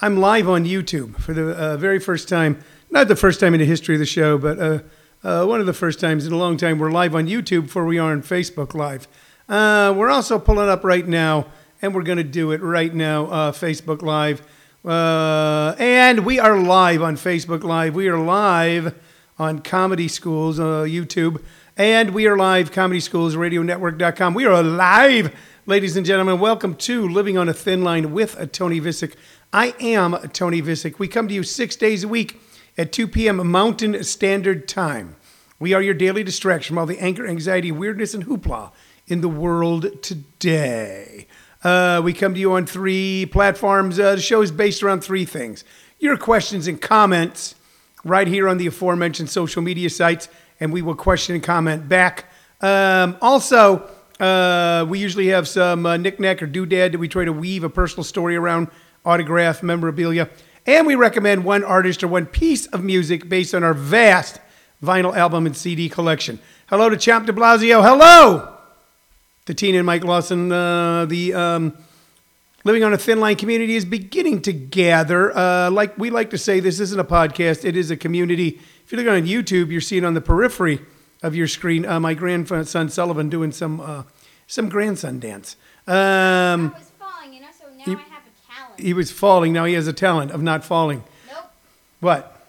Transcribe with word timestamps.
I'm 0.00 0.16
live 0.16 0.48
on 0.48 0.64
YouTube 0.64 1.18
for 1.18 1.34
the 1.34 1.50
uh, 1.50 1.76
very 1.76 1.98
first 1.98 2.28
time. 2.28 2.62
Not 2.88 3.08
the 3.08 3.16
first 3.16 3.40
time 3.40 3.52
in 3.54 3.58
the 3.58 3.66
history 3.66 3.96
of 3.96 3.98
the 3.98 4.06
show, 4.06 4.38
but 4.38 4.56
uh, 4.56 4.78
uh, 5.24 5.44
one 5.44 5.58
of 5.58 5.66
the 5.66 5.72
first 5.72 5.98
times 5.98 6.24
in 6.24 6.32
a 6.32 6.36
long 6.36 6.56
time. 6.56 6.78
We're 6.78 6.92
live 6.92 7.16
on 7.16 7.26
YouTube 7.26 7.62
before 7.62 7.84
we 7.84 7.98
are 7.98 8.12
on 8.12 8.22
Facebook 8.22 8.74
Live. 8.74 9.08
Uh, 9.48 9.92
we're 9.96 10.08
also 10.08 10.38
pulling 10.38 10.68
up 10.68 10.84
right 10.84 11.04
now, 11.04 11.48
and 11.82 11.96
we're 11.96 12.04
going 12.04 12.18
to 12.18 12.22
do 12.22 12.52
it 12.52 12.62
right 12.62 12.94
now, 12.94 13.26
uh, 13.26 13.50
Facebook 13.50 14.00
Live. 14.02 14.40
Uh, 14.84 15.74
and 15.80 16.24
we 16.24 16.38
are 16.38 16.56
live 16.56 17.02
on 17.02 17.16
Facebook 17.16 17.64
Live. 17.64 17.96
We 17.96 18.06
are 18.06 18.20
live 18.20 18.94
on 19.36 19.58
Comedy 19.58 20.06
Schools 20.06 20.60
YouTube. 20.60 21.42
And 21.76 22.10
we 22.10 22.28
are 22.28 22.36
live, 22.36 22.70
Comedy 22.70 23.00
Schools, 23.00 23.34
RadioNetwork.com. 23.34 24.34
We 24.34 24.44
are 24.44 24.62
live, 24.62 25.34
ladies 25.66 25.96
and 25.96 26.06
gentlemen. 26.06 26.38
Welcome 26.38 26.76
to 26.76 27.08
Living 27.08 27.36
on 27.36 27.48
a 27.48 27.54
Thin 27.54 27.82
Line 27.82 28.12
with 28.12 28.38
a 28.38 28.46
Tony 28.46 28.80
Vicich. 28.80 29.14
I 29.52 29.74
am 29.80 30.12
Tony 30.34 30.60
Vicich. 30.60 30.98
We 30.98 31.08
come 31.08 31.26
to 31.26 31.32
you 31.32 31.42
six 31.42 31.74
days 31.74 32.04
a 32.04 32.08
week 32.08 32.38
at 32.76 32.92
2 32.92 33.08
p.m. 33.08 33.50
Mountain 33.50 34.04
Standard 34.04 34.68
Time. 34.68 35.16
We 35.58 35.72
are 35.72 35.80
your 35.80 35.94
daily 35.94 36.22
distraction 36.22 36.74
from 36.74 36.78
all 36.78 36.84
the 36.84 36.98
anger, 36.98 37.26
anxiety, 37.26 37.72
weirdness, 37.72 38.12
and 38.12 38.26
hoopla 38.26 38.72
in 39.06 39.22
the 39.22 39.28
world 39.28 40.02
today. 40.02 41.26
Uh, 41.64 42.02
we 42.04 42.12
come 42.12 42.34
to 42.34 42.40
you 42.40 42.52
on 42.52 42.66
three 42.66 43.24
platforms. 43.24 43.98
Uh, 43.98 44.16
the 44.16 44.20
show 44.20 44.42
is 44.42 44.52
based 44.52 44.82
around 44.82 45.02
three 45.02 45.24
things 45.24 45.64
your 45.98 46.18
questions 46.18 46.68
and 46.68 46.80
comments 46.82 47.54
right 48.04 48.28
here 48.28 48.48
on 48.50 48.58
the 48.58 48.66
aforementioned 48.66 49.30
social 49.30 49.62
media 49.62 49.88
sites, 49.88 50.28
and 50.60 50.74
we 50.74 50.82
will 50.82 50.94
question 50.94 51.34
and 51.34 51.42
comment 51.42 51.88
back. 51.88 52.26
Um, 52.60 53.16
also, 53.22 53.88
uh, 54.20 54.84
we 54.86 54.98
usually 54.98 55.28
have 55.28 55.48
some 55.48 55.86
uh, 55.86 55.96
knickknack 55.96 56.42
or 56.42 56.46
doodad 56.46 56.92
that 56.92 56.98
we 56.98 57.08
try 57.08 57.24
to 57.24 57.32
weave 57.32 57.64
a 57.64 57.70
personal 57.70 58.04
story 58.04 58.36
around 58.36 58.68
autograph 59.12 59.62
memorabilia. 59.62 60.28
And 60.66 60.86
we 60.86 60.94
recommend 60.94 61.44
one 61.44 61.64
artist 61.64 62.02
or 62.02 62.08
one 62.08 62.26
piece 62.26 62.66
of 62.66 62.84
music 62.84 63.28
based 63.28 63.54
on 63.54 63.64
our 63.64 63.72
vast 63.74 64.38
vinyl 64.82 65.16
album 65.16 65.46
and 65.46 65.56
CD 65.56 65.88
collection. 65.88 66.38
Hello 66.68 66.90
to 66.90 66.96
Champ 66.96 67.26
de 67.26 67.32
Blasio. 67.32 67.82
Hello 67.82 68.54
to 69.46 69.54
Tina 69.54 69.78
and 69.78 69.86
Mike 69.86 70.04
Lawson. 70.04 70.52
Uh, 70.52 71.06
the 71.06 71.32
um, 71.34 71.76
Living 72.64 72.84
on 72.84 72.92
a 72.92 72.98
Thin 72.98 73.18
Line 73.18 73.36
community 73.36 73.76
is 73.76 73.86
beginning 73.86 74.42
to 74.42 74.52
gather. 74.52 75.34
Uh, 75.34 75.70
like 75.70 75.96
we 75.96 76.10
like 76.10 76.28
to 76.30 76.38
say, 76.38 76.60
this 76.60 76.80
isn't 76.80 77.00
a 77.00 77.04
podcast, 77.04 77.64
it 77.64 77.76
is 77.76 77.90
a 77.90 77.96
community. 77.96 78.60
If 78.84 78.92
you 78.92 78.98
look 78.98 79.06
on 79.08 79.22
YouTube, 79.22 79.70
you're 79.70 79.80
seeing 79.80 80.04
on 80.04 80.12
the 80.14 80.20
periphery 80.20 80.80
of 81.22 81.34
your 81.34 81.46
screen 81.46 81.86
uh, 81.86 81.98
my 81.98 82.12
grandson 82.14 82.88
Sullivan 82.90 83.28
doing 83.30 83.52
some 83.52 83.80
uh, 83.80 84.02
some 84.46 84.68
grandson 84.68 85.18
dance. 85.18 85.56
Um, 85.86 85.94
I 85.96 86.78
was 86.78 86.90
falling, 86.98 87.32
you 87.32 87.40
know, 87.40 87.46
so 87.58 87.64
now 87.70 87.84
you- 87.92 87.98
I 87.98 88.02
have 88.02 88.22
a 88.26 88.52
talent. 88.52 88.67
He 88.80 88.94
was 88.94 89.10
falling. 89.10 89.52
Now 89.52 89.64
he 89.64 89.74
has 89.74 89.86
a 89.86 89.92
talent 89.92 90.30
of 90.30 90.42
not 90.42 90.64
falling. 90.64 91.04
Nope. 91.30 91.50
What? 92.00 92.40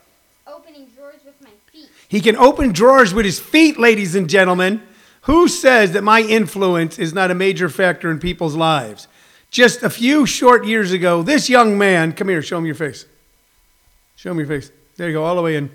Opening 0.47 0.88
drawers 0.95 1.19
with 1.25 1.41
my 1.41 1.49
feet. 1.72 1.89
He 2.08 2.22
can 2.22 2.35
open 2.35 2.72
drawers 2.72 3.13
with 3.13 3.25
his 3.25 3.39
feet, 3.39 3.80
ladies 3.80 4.16
and 4.16 4.30
gentlemen. 4.30 4.81
Who 5.23 5.47
says 5.47 5.91
that 5.91 6.03
my 6.03 6.22
influence 6.22 6.97
is 6.97 7.13
not 7.13 7.30
a 7.31 7.35
major 7.35 7.69
factor 7.69 8.09
in 8.09 8.19
people's 8.19 8.55
lives? 8.55 9.07
Just 9.52 9.83
a 9.83 9.89
few 9.89 10.25
short 10.25 10.66
years 10.66 10.91
ago, 10.91 11.23
this 11.23 11.50
young 11.50 11.77
man, 11.77 12.13
come 12.13 12.30
here, 12.30 12.41
show 12.41 12.61
me 12.61 12.67
your 12.67 12.75
face. 12.75 13.05
Show 14.16 14.33
me 14.33 14.39
your 14.39 14.47
face. 14.47 14.72
There 14.95 15.07
you 15.07 15.13
go, 15.13 15.23
all 15.23 15.35
the 15.35 15.41
way 15.41 15.55
in. 15.55 15.72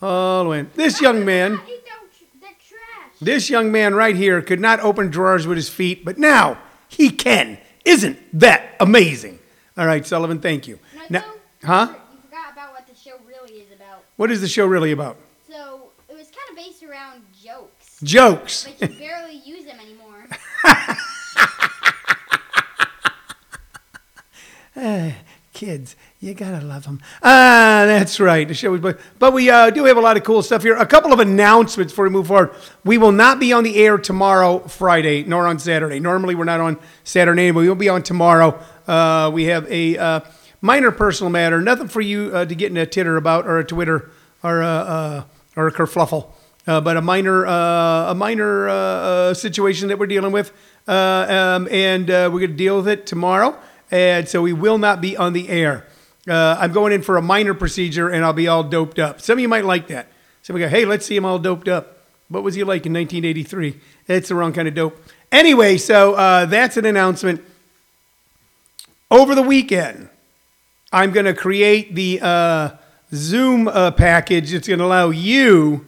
All 0.00 0.44
the 0.44 0.50
way 0.50 0.58
in. 0.60 0.70
This 0.74 1.00
young 1.00 1.24
man, 1.24 1.54
Eat 1.54 1.84
that, 1.84 1.98
that 2.40 2.54
trash. 2.68 3.12
this 3.20 3.50
young 3.50 3.72
man 3.72 3.94
right 3.94 4.14
here 4.14 4.40
could 4.42 4.60
not 4.60 4.80
open 4.80 5.10
drawers 5.10 5.46
with 5.46 5.56
his 5.56 5.68
feet, 5.68 6.04
but 6.04 6.18
now 6.18 6.58
he 6.88 7.10
can. 7.10 7.58
Isn't 7.84 8.18
that 8.38 8.76
amazing? 8.80 9.38
All 9.76 9.86
right, 9.86 10.06
Sullivan, 10.06 10.40
thank 10.40 10.66
you. 10.66 10.78
No, 10.94 11.02
Now, 11.10 11.20
no, 11.20 11.26
huh? 11.66 11.88
You 11.92 12.18
forgot 12.22 12.52
about 12.52 12.72
what 12.72 12.86
the 12.86 12.94
show 12.94 13.16
really 13.26 13.60
is 13.60 13.70
about. 13.72 14.04
What 14.16 14.30
is 14.30 14.40
the 14.40 14.48
show 14.48 14.66
really 14.66 14.92
about? 14.92 15.18
So 15.50 15.90
it 16.08 16.16
was 16.16 16.28
kind 16.28 16.50
of 16.50 16.56
based 16.56 16.82
around 16.82 17.22
jokes, 17.44 17.98
Jokes. 18.02 18.68
but 18.78 18.90
you 18.90 18.98
barely 18.98 19.42
use 19.44 19.66
them 19.66 19.78
anymore. 19.78 20.26
kids, 25.56 25.96
you 26.20 26.34
gotta 26.34 26.64
love 26.64 26.84
them. 26.84 27.00
Ah, 27.22 27.84
that's 27.86 28.20
right. 28.20 28.46
The 28.46 28.54
show 28.54 28.72
was, 28.72 28.80
but 28.80 29.00
but 29.18 29.32
we 29.32 29.50
uh, 29.50 29.70
do 29.70 29.84
have 29.84 29.96
a 29.96 30.00
lot 30.00 30.16
of 30.16 30.22
cool 30.22 30.42
stuff 30.42 30.62
here. 30.62 30.76
A 30.76 30.86
couple 30.86 31.12
of 31.12 31.20
announcements 31.20 31.92
before 31.92 32.04
we 32.04 32.10
move 32.10 32.28
forward. 32.28 32.54
We 32.84 32.98
will 32.98 33.12
not 33.12 33.40
be 33.40 33.52
on 33.52 33.64
the 33.64 33.76
air 33.76 33.98
tomorrow, 33.98 34.60
Friday, 34.60 35.24
nor 35.24 35.46
on 35.46 35.58
Saturday. 35.58 35.98
Normally, 35.98 36.34
we're 36.34 36.44
not 36.44 36.60
on 36.60 36.78
Saturday, 37.04 37.50
but 37.50 37.60
we 37.60 37.68
will 37.68 37.74
be 37.74 37.88
on 37.88 38.02
tomorrow. 38.02 38.58
Uh, 38.86 39.30
we 39.32 39.44
have 39.44 39.70
a 39.70 39.96
uh, 39.98 40.20
minor 40.60 40.90
personal 40.90 41.30
matter, 41.30 41.60
nothing 41.60 41.88
for 41.88 42.00
you 42.00 42.30
uh, 42.34 42.44
to 42.44 42.54
get 42.54 42.70
in 42.70 42.76
a 42.76 42.86
titter 42.86 43.16
about 43.16 43.46
or 43.46 43.58
a 43.58 43.64
Twitter 43.64 44.10
or 44.42 44.62
a, 44.62 44.66
uh, 44.66 45.24
or 45.56 45.68
a 45.68 45.72
kerfluffle. 45.72 46.30
Uh, 46.66 46.80
but 46.80 46.96
a 46.96 47.00
minor, 47.00 47.46
uh, 47.46 48.10
a 48.10 48.14
minor 48.14 48.68
uh, 48.68 48.72
uh, 48.72 49.34
situation 49.34 49.88
that 49.88 49.98
we're 49.98 50.06
dealing 50.06 50.32
with, 50.32 50.52
uh, 50.88 51.26
um, 51.28 51.68
and 51.70 52.10
uh, 52.10 52.28
we're 52.32 52.40
going 52.40 52.50
to 52.50 52.56
deal 52.56 52.78
with 52.78 52.88
it 52.88 53.06
tomorrow 53.06 53.56
and 53.90 54.28
so 54.28 54.42
we 54.42 54.52
will 54.52 54.78
not 54.78 55.00
be 55.00 55.16
on 55.16 55.32
the 55.32 55.48
air. 55.48 55.86
Uh, 56.28 56.56
I'm 56.58 56.72
going 56.72 56.92
in 56.92 57.02
for 57.02 57.16
a 57.16 57.22
minor 57.22 57.54
procedure, 57.54 58.08
and 58.08 58.24
I'll 58.24 58.32
be 58.32 58.48
all 58.48 58.64
doped 58.64 58.98
up. 58.98 59.20
Some 59.20 59.38
of 59.38 59.40
you 59.40 59.48
might 59.48 59.64
like 59.64 59.88
that. 59.88 60.08
Some 60.42 60.58
go, 60.58 60.68
hey, 60.68 60.84
let's 60.84 61.06
see 61.06 61.16
him 61.16 61.24
all 61.24 61.38
doped 61.38 61.68
up. 61.68 61.98
What 62.28 62.42
was 62.42 62.56
he 62.56 62.64
like 62.64 62.86
in 62.86 62.92
1983? 62.92 63.80
It's 64.08 64.28
the 64.28 64.34
wrong 64.34 64.52
kind 64.52 64.66
of 64.66 64.74
dope. 64.74 65.00
Anyway, 65.30 65.76
so 65.76 66.14
uh, 66.14 66.46
that's 66.46 66.76
an 66.76 66.84
announcement. 66.84 67.44
Over 69.10 69.36
the 69.36 69.42
weekend, 69.42 70.08
I'm 70.92 71.12
going 71.12 71.26
to 71.26 71.34
create 71.34 71.94
the 71.94 72.18
uh, 72.20 72.70
Zoom 73.14 73.68
uh, 73.68 73.92
package 73.92 74.50
that's 74.50 74.66
going 74.66 74.80
to 74.80 74.84
allow 74.84 75.10
you, 75.10 75.86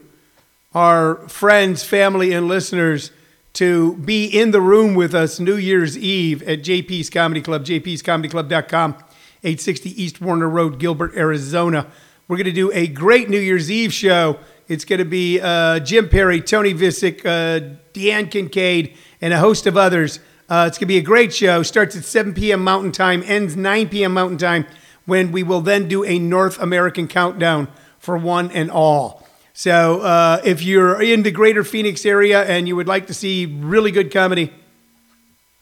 our 0.72 1.16
friends, 1.28 1.82
family, 1.82 2.32
and 2.32 2.46
listeners, 2.46 3.10
to 3.54 3.96
be 3.96 4.26
in 4.26 4.52
the 4.52 4.60
room 4.60 4.94
with 4.94 5.16
us 5.16 5.40
New 5.40 5.56
Year's 5.56 5.98
Eve 5.98 6.44
at 6.44 6.60
JP's 6.60 7.10
Comedy 7.10 7.40
Club, 7.40 7.64
jpscomedyclub.com, 7.64 8.92
860 8.92 10.00
East 10.00 10.20
Warner 10.20 10.48
Road, 10.48 10.78
Gilbert, 10.78 11.16
Arizona. 11.16 11.88
We're 12.28 12.36
going 12.36 12.44
to 12.44 12.52
do 12.52 12.70
a 12.72 12.86
great 12.86 13.28
New 13.28 13.40
Year's 13.40 13.68
Eve 13.68 13.92
show. 13.92 14.38
It's 14.68 14.84
going 14.84 15.00
to 15.00 15.04
be 15.04 15.40
uh, 15.40 15.80
Jim 15.80 16.08
Perry, 16.08 16.40
Tony 16.40 16.72
Vicich, 16.72 17.26
uh, 17.26 17.74
Deanne 17.92 18.30
Kincaid, 18.30 18.96
and 19.20 19.32
a 19.32 19.38
host 19.38 19.66
of 19.66 19.76
others. 19.76 20.20
Uh, 20.48 20.64
it's 20.66 20.78
going 20.78 20.86
to 20.86 20.94
be 20.94 20.96
a 20.96 21.02
great 21.02 21.34
show. 21.34 21.62
Starts 21.62 21.94
at 21.94 22.04
7 22.04 22.32
p.m. 22.32 22.64
Mountain 22.64 22.92
Time, 22.92 23.22
ends 23.26 23.54
9 23.54 23.88
p.m. 23.90 24.14
Mountain 24.14 24.38
Time, 24.38 24.66
when 25.04 25.30
we 25.30 25.42
will 25.42 25.60
then 25.60 25.88
do 25.88 26.04
a 26.04 26.18
North 26.18 26.58
American 26.58 27.06
countdown 27.06 27.68
for 27.98 28.16
one 28.16 28.50
and 28.52 28.70
all. 28.70 29.28
So 29.52 30.00
uh, 30.00 30.40
if 30.44 30.62
you're 30.62 31.02
in 31.02 31.22
the 31.22 31.30
greater 31.30 31.64
Phoenix 31.64 32.06
area 32.06 32.44
and 32.44 32.66
you 32.66 32.76
would 32.76 32.86
like 32.86 33.08
to 33.08 33.14
see 33.14 33.44
really 33.44 33.90
good 33.90 34.10
comedy, 34.10 34.44
I'm 34.44 34.52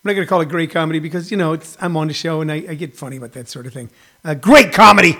not 0.04 0.12
going 0.12 0.24
to 0.24 0.28
call 0.28 0.40
it 0.42 0.48
great 0.48 0.70
comedy 0.70 1.00
because, 1.00 1.30
you 1.30 1.36
know, 1.36 1.58
I'm 1.80 1.96
on 1.96 2.06
the 2.06 2.14
show 2.14 2.40
and 2.40 2.52
I, 2.52 2.56
I 2.56 2.74
get 2.74 2.94
funny 2.94 3.16
about 3.16 3.32
that 3.32 3.48
sort 3.48 3.66
of 3.66 3.72
thing. 3.72 3.90
Uh, 4.24 4.34
great 4.34 4.72
comedy, 4.72 5.16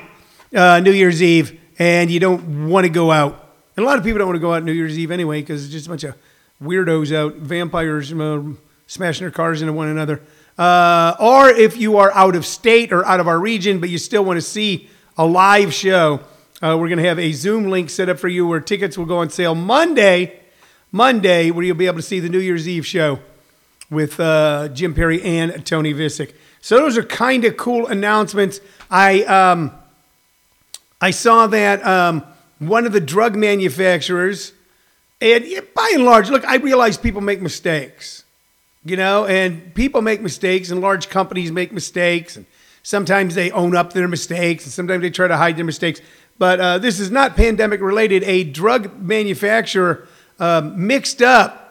uh, 0.55 0.79
New 0.79 0.93
Year's 0.93 1.23
Eve, 1.23 1.59
and 1.79 2.09
you 2.09 2.21
don't 2.21 2.69
want 2.69 2.85
to 2.85 2.91
go 2.91 3.11
out. 3.11 3.55
And 3.77 3.85
a 3.85 3.89
lot 3.89 3.99
of 3.99 4.05
people 4.05 4.19
don't 4.19 4.29
want 4.29 4.37
to 4.37 4.41
go 4.41 4.55
out 4.55 4.63
New 4.63 4.73
Year's 4.73 4.97
Eve 4.97 5.11
anyway 5.11 5.41
because 5.41 5.65
it's 5.65 5.73
just 5.73 5.87
a 5.87 5.89
bunch 5.89 6.05
of 6.05 6.15
weirdos 6.63 7.13
out, 7.13 7.35
vampires 7.35 8.13
uh, 8.13 8.43
smashing 8.87 9.25
their 9.25 9.31
cars 9.31 9.63
into 9.63 9.73
one 9.73 9.89
another. 9.89 10.21
Uh, 10.59 11.15
or 11.21 11.51
if 11.51 11.77
you 11.77 11.99
are 11.99 12.13
out 12.13 12.35
of 12.35 12.47
state 12.47 12.93
or 12.93 13.05
out 13.05 13.21
of 13.21 13.29
our 13.29 13.39
region, 13.39 13.79
but 13.81 13.91
you 13.91 13.99
still 13.99 14.25
want 14.25 14.37
to 14.39 14.43
see 14.43 14.89
a 15.19 15.27
live 15.27 15.73
show, 15.73 16.21
uh, 16.63 16.77
we're 16.79 16.89
going 16.89 16.99
to 16.99 17.05
have 17.05 17.19
a 17.19 17.33
Zoom 17.33 17.69
link 17.69 17.91
set 17.91 18.09
up 18.09 18.19
for 18.19 18.29
you 18.29 18.47
where 18.47 18.61
tickets 18.61 18.97
will 18.97 19.05
go 19.05 19.19
on 19.19 19.29
sale 19.29 19.55
Monday, 19.55 20.41
Monday, 20.93 21.51
where 21.51 21.65
you'll 21.65 21.77
be 21.77 21.87
able 21.87 21.99
to 21.99 22.03
see 22.03 22.21
the 22.21 22.29
New 22.29 22.39
Year's 22.39 22.67
Eve 22.67 22.87
show 22.87 23.19
with 23.91 24.19
uh, 24.19 24.69
Jim 24.69 24.95
Perry 24.95 25.23
and 25.23 25.65
Tony 25.67 25.93
Vicich. 25.93 26.33
So 26.61 26.77
those 26.77 26.97
are 26.99 27.03
kind 27.03 27.45
of 27.45 27.57
cool 27.57 27.87
announcements. 27.87 28.61
I 28.91 29.23
um, 29.25 29.73
I 31.01 31.11
saw 31.11 31.47
that 31.49 31.87
um, 31.87 32.25
one 32.59 32.87
of 32.87 32.93
the 32.93 33.01
drug 33.01 33.37
manufacturers, 33.37 34.53
and 35.21 35.45
by 35.75 35.93
and 35.95 36.05
large, 36.05 36.31
look, 36.31 36.45
I 36.45 36.57
realize 36.57 36.97
people 36.97 37.21
make 37.21 37.41
mistakes, 37.41 38.25
you 38.87 38.97
know, 38.97 39.27
and 39.27 39.75
people 39.75 40.03
make 40.03 40.21
mistakes, 40.21 40.71
and 40.71 40.81
large 40.81 41.09
companies 41.09 41.53
make 41.53 41.73
mistakes, 41.73 42.37
and 42.37 42.47
sometimes 42.83 43.35
they 43.35 43.51
own 43.51 43.77
up 43.77 43.93
their 43.93 44.09
mistakes, 44.09 44.65
and 44.65 44.73
sometimes 44.73 45.03
they 45.03 45.11
try 45.11 45.29
to 45.29 45.37
hide 45.37 45.57
their 45.57 45.65
mistakes. 45.65 46.01
But 46.39 46.61
uh, 46.61 46.79
this 46.79 47.01
is 47.01 47.11
not 47.11 47.37
pandemic 47.37 47.81
related. 47.81 48.23
A 48.25 48.45
drug 48.45 49.01
manufacturer 49.01 50.07
um, 50.39 50.87
mixed 50.87 51.23
up 51.23 51.63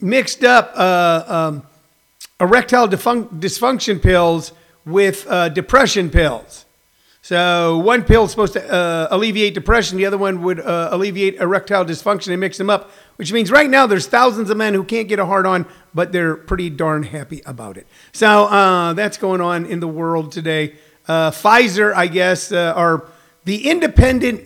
mixed 0.00 0.44
up 0.44 0.72
uh, 0.74 1.24
um, 1.26 1.62
erectile 2.40 2.86
defun- 2.86 3.28
dysfunction 3.40 4.00
pills 4.02 4.52
with 4.84 5.26
uh, 5.28 5.48
depression 5.48 6.10
pills. 6.10 6.65
So 7.26 7.78
one 7.78 8.04
pill 8.04 8.22
is 8.22 8.30
supposed 8.30 8.52
to 8.52 8.72
uh, 8.72 9.08
alleviate 9.10 9.52
depression, 9.52 9.98
the 9.98 10.06
other 10.06 10.16
one 10.16 10.42
would 10.42 10.60
uh, 10.60 10.90
alleviate 10.92 11.34
erectile 11.40 11.84
dysfunction. 11.84 12.26
They 12.26 12.36
mix 12.36 12.56
them 12.56 12.70
up, 12.70 12.88
which 13.16 13.32
means 13.32 13.50
right 13.50 13.68
now 13.68 13.88
there's 13.88 14.06
thousands 14.06 14.48
of 14.48 14.56
men 14.56 14.74
who 14.74 14.84
can't 14.84 15.08
get 15.08 15.18
a 15.18 15.26
hard 15.26 15.44
on, 15.44 15.66
but 15.92 16.12
they're 16.12 16.36
pretty 16.36 16.70
darn 16.70 17.02
happy 17.02 17.42
about 17.44 17.78
it. 17.78 17.88
So 18.12 18.44
uh, 18.44 18.92
that's 18.92 19.18
going 19.18 19.40
on 19.40 19.66
in 19.66 19.80
the 19.80 19.88
world 19.88 20.30
today. 20.30 20.76
uh, 21.08 21.32
Pfizer, 21.32 21.92
I 21.92 22.06
guess, 22.06 22.52
uh, 22.52 22.74
or 22.76 23.08
the 23.44 23.68
independent 23.68 24.42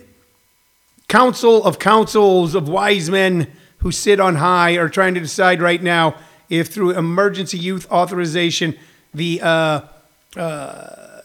council 1.06 1.62
of 1.62 1.79
councils 1.79 2.55
of 2.55 2.67
wise 2.67 3.11
men 3.11 3.53
who 3.81 3.93
sit 3.93 4.21
on 4.21 4.37
high 4.37 4.79
are 4.79 4.88
trying 4.88 5.12
to 5.12 5.21
decide 5.21 5.61
right 5.61 5.83
now 5.83 6.15
if 6.49 6.69
through 6.69 6.93
emergency 6.93 7.59
use 7.59 7.87
authorization 7.91 8.75
the 9.12 9.38
uh, 9.43 9.81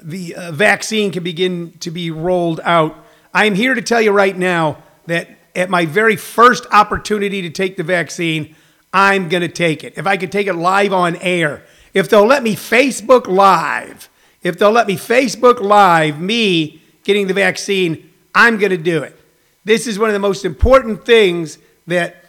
the 0.05 0.35
uh, 0.35 0.51
vaccine 0.51 1.11
can 1.11 1.23
begin 1.23 1.71
to 1.79 1.89
be 1.89 2.11
rolled 2.11 2.61
out. 2.63 2.95
I 3.33 3.45
am 3.45 3.55
here 3.55 3.73
to 3.73 3.81
tell 3.81 3.99
you 3.99 4.11
right 4.11 4.37
now 4.37 4.77
that 5.07 5.29
at 5.55 5.69
my 5.69 5.85
very 5.85 6.15
first 6.15 6.67
opportunity 6.71 7.41
to 7.41 7.49
take 7.49 7.75
the 7.75 7.83
vaccine, 7.83 8.55
I'm 8.93 9.29
going 9.29 9.41
to 9.41 9.49
take 9.49 9.83
it. 9.83 9.97
If 9.97 10.05
I 10.05 10.15
could 10.15 10.31
take 10.31 10.45
it 10.45 10.53
live 10.53 10.93
on 10.93 11.15
air, 11.17 11.63
if 11.93 12.07
they'll 12.07 12.25
let 12.25 12.43
me 12.43 12.55
Facebook 12.55 13.25
Live, 13.25 14.09
if 14.43 14.59
they'll 14.59 14.71
let 14.71 14.85
me 14.85 14.95
Facebook 14.95 15.59
Live 15.59 16.21
me 16.21 16.83
getting 17.03 17.25
the 17.25 17.33
vaccine, 17.33 18.11
I'm 18.35 18.59
going 18.59 18.69
to 18.69 18.77
do 18.77 19.01
it. 19.01 19.19
This 19.63 19.87
is 19.87 19.97
one 19.97 20.09
of 20.09 20.13
the 20.13 20.19
most 20.19 20.45
important 20.45 21.03
things 21.03 21.57
that 21.87 22.25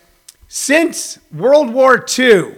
since 0.48 1.18
World 1.30 1.74
War 1.74 2.06
II, 2.18 2.54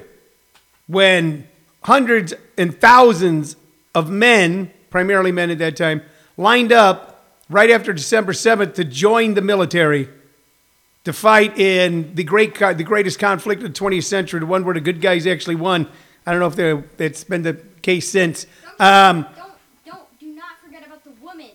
when 0.87 1.49
hundreds 1.83 2.35
and 2.57 2.79
thousands 2.81 3.57
of 3.95 4.11
men, 4.11 4.71
primarily 4.91 5.33
men 5.33 5.51
at 5.51 5.59
that 5.59 5.77
time, 5.77 6.03
lined 6.37 6.73
up 6.73 7.25
right 7.49 7.71
after 7.71 7.93
December 7.93 8.33
7th 8.33 8.75
to 8.75 8.85
join 8.85 9.35
the 9.35 9.41
military 9.43 10.09
to 11.05 11.13
fight 11.13 11.59
in 11.59 12.15
the 12.15 12.25
great, 12.25 12.55
the 12.59 12.85
greatest 12.85 13.19
conflict 13.19 13.63
of 13.63 13.73
the 13.73 13.79
20th 13.79 14.05
century, 14.05 14.41
the 14.41 14.47
one 14.47 14.65
where 14.65 14.75
the 14.75 14.81
good 14.81 15.01
guys 15.01 15.27
actually 15.27 15.55
won. 15.55 15.87
I 16.27 16.33
don't 16.33 16.41
know 16.59 16.79
if 16.79 17.01
it's 17.01 17.25
been 17.25 17.43
the 17.43 17.55
case 17.83 18.09
since. 18.11 18.47
Um, 18.79 19.23
Don't 19.37 19.53
don't 19.87 20.21
do 20.21 20.27
not 20.27 20.59
forget 20.63 20.85
about 20.87 21.03
the 21.05 21.11
woman. 21.25 21.51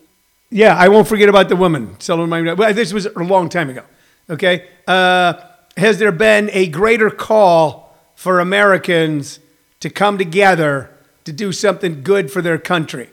yeah, 0.50 0.76
I 0.76 0.88
won't 0.90 1.08
forget 1.08 1.30
about 1.30 1.50
the 1.50 1.56
woman. 1.56 1.96
My- 2.10 2.54
well, 2.54 2.74
this 2.74 2.92
was 2.94 3.06
a 3.06 3.20
long 3.20 3.50
time 3.50 3.70
ago. 3.70 3.84
Okay, 4.30 4.68
uh, 4.88 5.34
has 5.78 6.00
there 6.00 6.12
been 6.12 6.50
a 6.54 6.68
greater 6.68 7.10
call 7.12 7.96
for 8.16 8.40
Americans 8.40 9.40
to 9.82 9.90
come 9.90 10.18
together 10.18 10.90
to 11.26 11.32
do 11.34 11.52
something 11.52 12.02
good 12.04 12.32
for 12.32 12.42
their 12.42 12.58
country? 12.58 13.10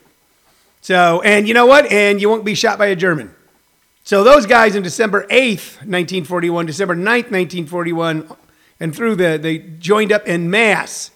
So, 0.80 1.20
and 1.22 1.46
you 1.46 1.54
know 1.54 1.66
what? 1.66 1.90
And 1.92 2.20
you 2.20 2.28
won't 2.28 2.44
be 2.44 2.54
shot 2.54 2.78
by 2.78 2.86
a 2.86 2.96
German. 2.96 3.34
So 4.04 4.24
those 4.24 4.46
guys 4.46 4.74
in 4.74 4.82
December 4.82 5.26
8th, 5.26 5.76
1941, 5.86 6.66
December 6.66 6.96
9th, 6.96 7.30
1941, 7.30 8.28
and 8.80 8.96
through 8.96 9.16
the, 9.16 9.38
they 9.40 9.58
joined 9.58 10.10
up 10.10 10.26
in 10.26 10.50
mass 10.50 11.10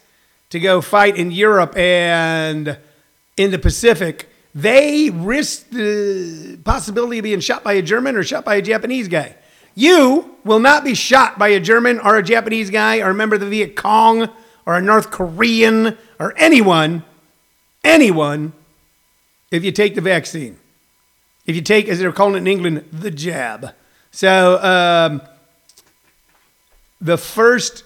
to 0.51 0.59
go 0.59 0.81
fight 0.81 1.17
in 1.17 1.31
Europe 1.31 1.75
and 1.75 2.77
in 3.37 3.51
the 3.51 3.59
Pacific. 3.59 4.29
They 4.53 5.09
risked 5.09 5.71
the 5.71 6.57
possibility 6.63 7.19
of 7.19 7.23
being 7.23 7.39
shot 7.39 7.63
by 7.63 7.73
a 7.73 7.81
German 7.81 8.15
or 8.15 8.23
shot 8.23 8.45
by 8.45 8.55
a 8.55 8.61
Japanese 8.61 9.07
guy. 9.07 9.35
You 9.73 10.35
will 10.45 10.59
not 10.59 10.85
be 10.85 10.93
shot 10.93 11.37
by 11.37 11.49
a 11.49 11.59
German 11.59 11.99
or 11.99 12.15
a 12.15 12.23
Japanese 12.23 12.69
guy 12.69 12.99
or 12.99 13.09
a 13.09 13.13
member 13.13 13.35
of 13.35 13.41
the 13.41 13.49
Viet 13.49 13.75
Cong 13.75 14.29
or 14.65 14.77
a 14.77 14.81
North 14.81 15.11
Korean 15.11 15.97
or 16.19 16.33
anyone, 16.37 17.03
anyone, 17.83 18.53
if 19.55 19.63
you 19.63 19.71
take 19.71 19.95
the 19.95 20.01
vaccine 20.01 20.57
if 21.45 21.55
you 21.55 21.61
take, 21.61 21.87
as 21.87 21.99
they're 21.99 22.11
calling 22.11 22.35
it 22.35 22.37
in 22.39 22.47
England, 22.47 22.85
the 22.91 23.11
jab. 23.11 23.73
So 24.11 24.61
um, 24.63 25.21
the 26.99 27.17
first 27.17 27.83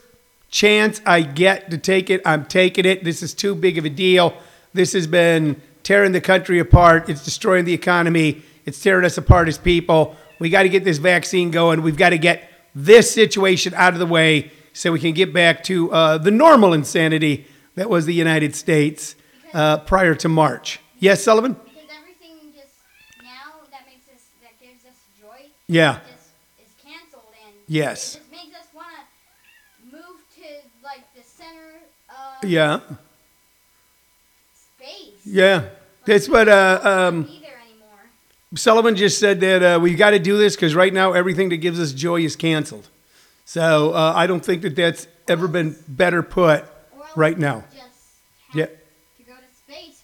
chance 0.50 1.02
I 1.06 1.22
get 1.22 1.72
to 1.72 1.78
take 1.78 2.10
it, 2.10 2.22
I'm 2.26 2.46
taking 2.46 2.86
it. 2.86 3.04
This 3.04 3.22
is 3.22 3.34
too 3.34 3.56
big 3.56 3.78
of 3.78 3.86
a 3.86 3.90
deal. 3.90 4.34
This 4.74 4.94
has 4.94 5.08
been 5.08 5.62
tearing 5.84 6.14
the 6.14 6.22
country 6.22 6.60
apart. 6.60 7.10
It's 7.10 7.24
destroying 7.24 7.66
the 7.66 7.74
economy. 7.74 8.44
It's 8.66 8.82
tearing 8.82 9.06
us 9.06 9.18
apart 9.18 9.48
as 9.48 9.58
people. 9.58 10.16
We 10.40 10.50
got 10.50 10.64
to 10.64 10.70
get 10.70 10.86
this 10.86 11.00
vaccine 11.00 11.52
going. 11.52 11.82
We've 11.82 11.98
got 11.98 12.12
to 12.12 12.18
get 12.18 12.50
this 12.74 13.12
situation 13.14 13.74
out 13.74 13.94
of 13.94 14.00
the 14.00 14.06
way 14.06 14.52
so 14.72 14.92
we 14.94 15.00
can 15.00 15.14
get 15.14 15.34
back 15.34 15.64
to 15.66 15.92
uh, 15.92 16.18
the 16.18 16.32
normal 16.32 16.72
insanity 16.72 17.46
that 17.76 17.90
was 17.90 18.06
the 18.06 18.14
United 18.14 18.56
States 18.56 19.16
uh, 19.54 19.80
prior 19.80 20.16
to 20.16 20.30
March. 20.30 20.80
Yes, 21.00 21.24
Sullivan? 21.24 21.54
Because 21.54 21.90
everything 21.98 22.52
just 22.54 22.76
now 23.24 23.64
that 23.72 23.86
makes 23.88 24.08
us 24.14 24.28
that 24.42 24.60
gives 24.62 24.84
us 24.86 24.98
joy 25.20 25.48
Yeah. 25.68 26.00
just 26.12 26.30
is 26.62 26.72
canceled 26.84 27.34
and 27.46 27.56
Yes. 27.68 28.16
it 28.16 28.18
just 28.20 28.32
makes 28.32 28.56
us 28.56 28.68
want 28.74 28.88
to 28.98 29.96
move 29.96 30.18
to 30.36 30.46
like 30.84 31.04
the 31.16 31.24
center 31.24 31.80
of 32.10 32.50
Yeah. 32.50 32.80
space. 34.54 35.26
Yeah. 35.26 35.70
That's 36.06 36.28
what 36.28 36.48
uh, 36.50 36.80
um, 36.84 37.24
be 37.24 37.40
there 37.42 37.60
anymore. 37.66 38.10
Sullivan 38.56 38.96
just 38.96 39.20
said 39.20 39.40
that 39.42 39.64
uh, 39.76 39.80
we 39.80 39.94
got 39.96 40.12
to 40.12 40.20
do 40.20 40.38
this 40.38 40.56
because 40.56 40.76
right 40.76 40.94
now 40.94 41.14
everything 41.14 41.50
that 41.50 41.58
gives 41.58 41.80
us 41.80 41.92
joy 41.94 42.22
is 42.22 42.36
canceled. 42.36 42.88
So 43.46 43.94
uh, 43.94 44.14
I 44.16 44.28
don't 44.28 44.44
think 44.44 44.62
that 44.64 44.76
that's 44.76 45.08
ever 45.28 45.48
been 45.48 45.76
better 45.88 46.22
put 46.24 46.66
right 47.16 47.38
now. 47.38 47.64
Yeah. 48.54 48.68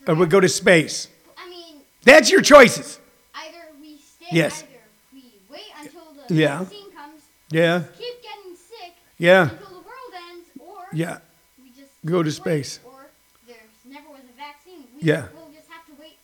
Or 0.08 0.16
we 0.16 0.26
go 0.28 0.40
to 0.40 0.50
space. 0.50 1.08
I 1.38 1.50
mean, 1.50 1.78
That's 2.04 2.30
your 2.32 2.42
choices. 2.42 3.00
either 3.34 3.58
we 3.82 3.98
stay. 3.98 4.28
Yes. 4.32 4.64
Either 4.64 4.72
we 5.14 5.24
wait 5.50 5.62
until 5.82 6.04
the 6.28 6.34
Yeah. 6.34 6.60
vaccine 6.60 6.92
comes, 6.92 7.22
Yeah. 7.50 7.84
keep 7.98 8.22
getting 8.22 8.56
sick 8.56 8.94
Yeah. 9.18 9.50
until 9.50 9.68
the 9.68 9.74
world 9.76 10.14
ends, 10.32 10.48
or 10.60 10.86
Yeah. 10.94 11.18
we 11.62 11.70
just 11.70 11.92
Go 12.06 12.22
to 12.22 12.30
wait, 12.30 12.34
space. 12.36 12.80
Or 12.86 13.08
there 13.48 13.58
never 13.86 14.10
was 14.10 14.22
a 14.22 14.38
vaccine. 14.38 14.88
We 14.96 15.02
Yeah. 15.02 15.28
We'll 15.34 15.50
just 15.56 15.70
have 15.70 15.86
to 15.88 15.94
wait. 16.00 16.18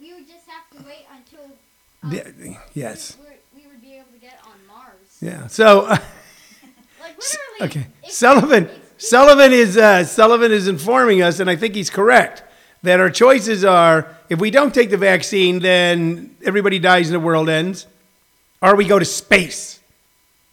We 0.00 0.14
would 0.14 0.26
just 0.26 0.46
have 0.48 0.70
to 0.78 0.86
wait 0.88 1.04
until. 1.14 1.50
Yeah, 2.10 2.56
Yes. 2.72 3.16
We, 3.20 3.60
we, 3.60 3.66
would 3.68 3.82
be 3.82 3.96
able 3.96 4.06
to 4.12 4.18
get 4.18 4.38
on 4.46 4.66
Mars. 4.66 4.94
Yeah. 5.20 5.46
So, 5.48 5.82
uh, 5.82 5.98
Like 7.00 7.16
literally. 7.18 7.84
okay. 7.84 7.86
Sullivan. 8.10 8.70
Sullivan 8.96 9.52
is 9.52 9.76
uh, 9.76 10.04
Sullivan 10.04 10.52
is 10.52 10.68
informing 10.68 11.20
us, 11.22 11.40
and 11.40 11.48
I 11.50 11.56
think 11.56 11.74
he's 11.74 11.88
correct 11.90 12.42
that 12.82 13.00
our 13.00 13.10
choices 13.10 13.64
are: 13.64 14.14
if 14.28 14.38
we 14.40 14.50
don't 14.50 14.74
take 14.74 14.90
the 14.90 14.96
vaccine, 14.96 15.60
then 15.60 16.34
everybody 16.44 16.78
dies 16.78 17.08
and 17.08 17.14
the 17.14 17.20
world 17.20 17.48
ends, 17.48 17.86
or 18.62 18.76
we 18.76 18.86
go 18.86 18.98
to 18.98 19.04
space. 19.04 19.80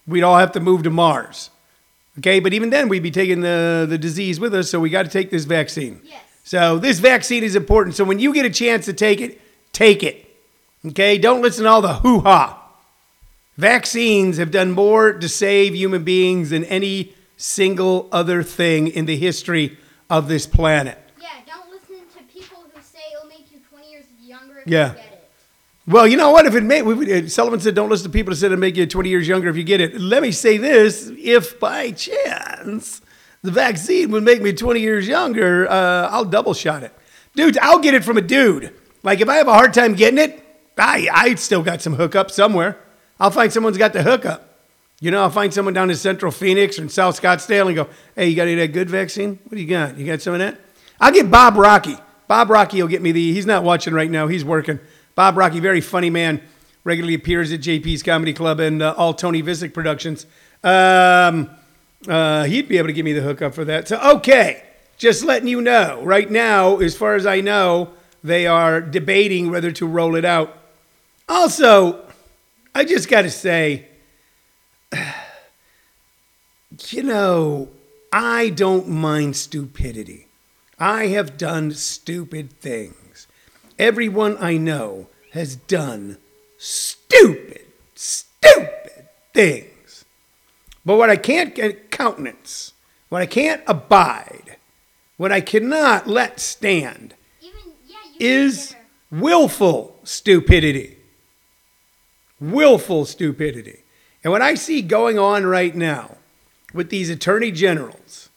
We'd 0.06 0.22
all 0.22 0.38
have 0.38 0.52
to 0.52 0.60
move 0.60 0.84
to 0.84 0.90
Mars. 0.90 1.50
Okay, 2.18 2.40
but 2.40 2.52
even 2.52 2.70
then, 2.70 2.88
we'd 2.88 3.02
be 3.02 3.12
taking 3.12 3.42
the, 3.42 3.86
the 3.88 3.98
disease 3.98 4.40
with 4.40 4.52
us, 4.54 4.70
so 4.70 4.80
we 4.80 4.90
got 4.90 5.04
to 5.04 5.10
take 5.10 5.30
this 5.30 5.44
vaccine. 5.44 6.00
Yes. 6.04 6.20
So 6.42 6.78
this 6.78 6.98
vaccine 6.98 7.44
is 7.44 7.54
important. 7.54 7.94
So 7.94 8.04
when 8.04 8.18
you 8.18 8.32
get 8.32 8.46
a 8.46 8.50
chance 8.50 8.86
to 8.86 8.92
take 8.92 9.20
it, 9.20 9.40
take 9.72 10.02
it. 10.02 10.24
Okay, 10.86 11.18
don't 11.18 11.42
listen 11.42 11.64
to 11.64 11.70
all 11.70 11.82
the 11.82 11.94
hoo 11.94 12.20
ha. 12.20 12.72
Vaccines 13.56 14.38
have 14.38 14.50
done 14.50 14.72
more 14.72 15.12
to 15.12 15.28
save 15.28 15.74
human 15.74 16.04
beings 16.04 16.50
than 16.50 16.64
any 16.64 17.12
single 17.36 18.08
other 18.10 18.42
thing 18.42 18.88
in 18.88 19.06
the 19.06 19.16
history 19.16 19.76
of 20.08 20.28
this 20.28 20.46
planet. 20.46 20.98
Yeah. 21.20 21.28
Don't 21.46 21.70
listen 21.70 21.96
to 22.16 22.22
people 22.32 22.64
who 22.72 22.82
say 22.82 23.00
it'll 23.12 23.28
make 23.28 23.52
you 23.52 23.58
20 23.68 23.90
years 23.90 24.04
younger 24.24 24.54
if 24.54 24.56
Yeah. 24.68 24.92
it. 24.92 25.02
Well, 25.88 26.06
you 26.06 26.18
know 26.18 26.30
what? 26.30 26.44
If 26.44 26.54
it 26.54 26.62
made, 26.64 26.82
we, 26.82 27.12
uh, 27.14 27.28
Sullivan 27.28 27.60
said, 27.60 27.74
don't 27.74 27.88
listen 27.88 28.04
to 28.04 28.12
people 28.12 28.32
that 28.32 28.36
said 28.36 28.52
it'll 28.52 28.60
make 28.60 28.76
you 28.76 28.86
20 28.86 29.08
years 29.08 29.26
younger 29.26 29.48
if 29.48 29.56
you 29.56 29.64
get 29.64 29.80
it. 29.80 29.98
Let 29.98 30.22
me 30.22 30.32
say 30.32 30.58
this 30.58 31.10
if 31.16 31.58
by 31.58 31.92
chance 31.92 33.00
the 33.42 33.50
vaccine 33.50 34.10
would 34.10 34.22
make 34.22 34.42
me 34.42 34.52
20 34.52 34.80
years 34.80 35.08
younger, 35.08 35.66
uh, 35.66 36.08
I'll 36.10 36.26
double 36.26 36.52
shot 36.52 36.82
it. 36.82 36.92
Dude, 37.34 37.56
I'll 37.58 37.78
get 37.78 37.94
it 37.94 38.04
from 38.04 38.18
a 38.18 38.20
dude. 38.20 38.74
Like 39.02 39.20
if 39.20 39.30
I 39.30 39.36
have 39.36 39.48
a 39.48 39.54
hard 39.54 39.72
time 39.72 39.94
getting 39.94 40.18
it, 40.18 40.44
I, 40.76 41.08
I 41.10 41.34
still 41.36 41.62
got 41.62 41.80
some 41.80 41.94
hookup 41.94 42.30
somewhere. 42.30 42.76
I'll 43.18 43.30
find 43.30 43.50
someone's 43.50 43.78
got 43.78 43.94
the 43.94 44.02
hookup. 44.02 44.44
You 45.00 45.10
know, 45.10 45.22
I'll 45.22 45.30
find 45.30 45.54
someone 45.54 45.72
down 45.72 45.88
in 45.88 45.96
Central 45.96 46.32
Phoenix 46.32 46.78
or 46.78 46.82
in 46.82 46.88
South 46.90 47.20
Scottsdale 47.20 47.68
and 47.68 47.76
go, 47.76 47.88
hey, 48.14 48.28
you 48.28 48.36
got 48.36 48.42
any 48.42 48.54
of 48.54 48.58
that 48.58 48.72
good 48.72 48.90
vaccine? 48.90 49.38
What 49.44 49.54
do 49.54 49.62
you 49.62 49.68
got? 49.68 49.96
You 49.96 50.04
got 50.04 50.20
some 50.20 50.34
of 50.34 50.40
that? 50.40 50.60
I'll 51.00 51.12
get 51.12 51.30
Bob 51.30 51.56
Rocky. 51.56 51.96
Bob 52.28 52.50
Rocky 52.50 52.80
will 52.80 52.88
get 52.88 53.02
me 53.02 53.10
the, 53.10 53.32
he's 53.32 53.46
not 53.46 53.64
watching 53.64 53.94
right 53.94 54.10
now, 54.10 54.28
he's 54.28 54.44
working. 54.44 54.78
Bob 55.14 55.36
Rocky, 55.36 55.60
very 55.60 55.80
funny 55.80 56.10
man, 56.10 56.40
regularly 56.84 57.14
appears 57.14 57.50
at 57.50 57.60
JP's 57.60 58.02
Comedy 58.02 58.32
Club 58.32 58.60
and 58.60 58.82
uh, 58.82 58.94
all 58.96 59.14
Tony 59.14 59.42
Vicich 59.42 59.72
productions. 59.72 60.26
Um, 60.62 61.50
uh, 62.06 62.44
he'd 62.44 62.68
be 62.68 62.78
able 62.78 62.88
to 62.88 62.92
give 62.92 63.04
me 63.04 63.14
the 63.14 63.22
hookup 63.22 63.54
for 63.54 63.64
that. 63.64 63.88
So, 63.88 63.98
okay, 64.16 64.62
just 64.98 65.24
letting 65.24 65.48
you 65.48 65.60
know. 65.60 66.02
Right 66.04 66.30
now, 66.30 66.76
as 66.76 66.96
far 66.96 67.14
as 67.14 67.26
I 67.26 67.40
know, 67.40 67.94
they 68.22 68.46
are 68.46 68.80
debating 68.80 69.50
whether 69.50 69.72
to 69.72 69.86
roll 69.86 70.14
it 70.14 70.24
out. 70.24 70.56
Also, 71.28 72.06
I 72.74 72.84
just 72.84 73.08
got 73.08 73.22
to 73.22 73.30
say, 73.30 73.88
you 76.90 77.02
know, 77.02 77.70
I 78.12 78.50
don't 78.50 78.88
mind 78.88 79.36
stupidity. 79.36 80.27
I 80.78 81.08
have 81.08 81.36
done 81.36 81.72
stupid 81.72 82.52
things. 82.60 83.26
Everyone 83.78 84.36
I 84.40 84.56
know 84.56 85.08
has 85.32 85.56
done 85.56 86.18
stupid, 86.56 87.62
stupid 87.94 89.08
things. 89.34 90.04
But 90.84 90.96
what 90.96 91.10
I 91.10 91.16
can't 91.16 91.90
countenance, 91.90 92.72
what 93.08 93.22
I 93.22 93.26
can't 93.26 93.62
abide, 93.66 94.56
what 95.16 95.32
I 95.32 95.40
cannot 95.40 96.06
let 96.06 96.38
stand 96.40 97.14
Even 97.42 97.72
yeah. 97.86 97.96
Is 98.20 98.76
willful 99.10 99.98
stupidity. 100.04 100.96
Willful 102.40 103.04
stupidity. 103.04 103.80
And 104.22 104.32
what 104.32 104.42
I 104.42 104.54
see 104.54 104.80
going 104.82 105.18
on 105.18 105.44
right 105.44 105.74
now 105.74 106.16
with 106.72 106.90
these 106.90 107.10
attorney 107.10 107.50
generals 107.50 108.28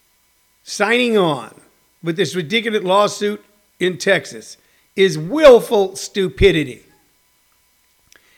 signing 0.63 1.17
on 1.17 1.60
with 2.03 2.15
this 2.15 2.35
ridiculous 2.35 2.83
lawsuit 2.83 3.43
in 3.79 3.97
Texas 3.97 4.57
is 4.95 5.17
willful 5.17 5.95
stupidity. 5.95 6.83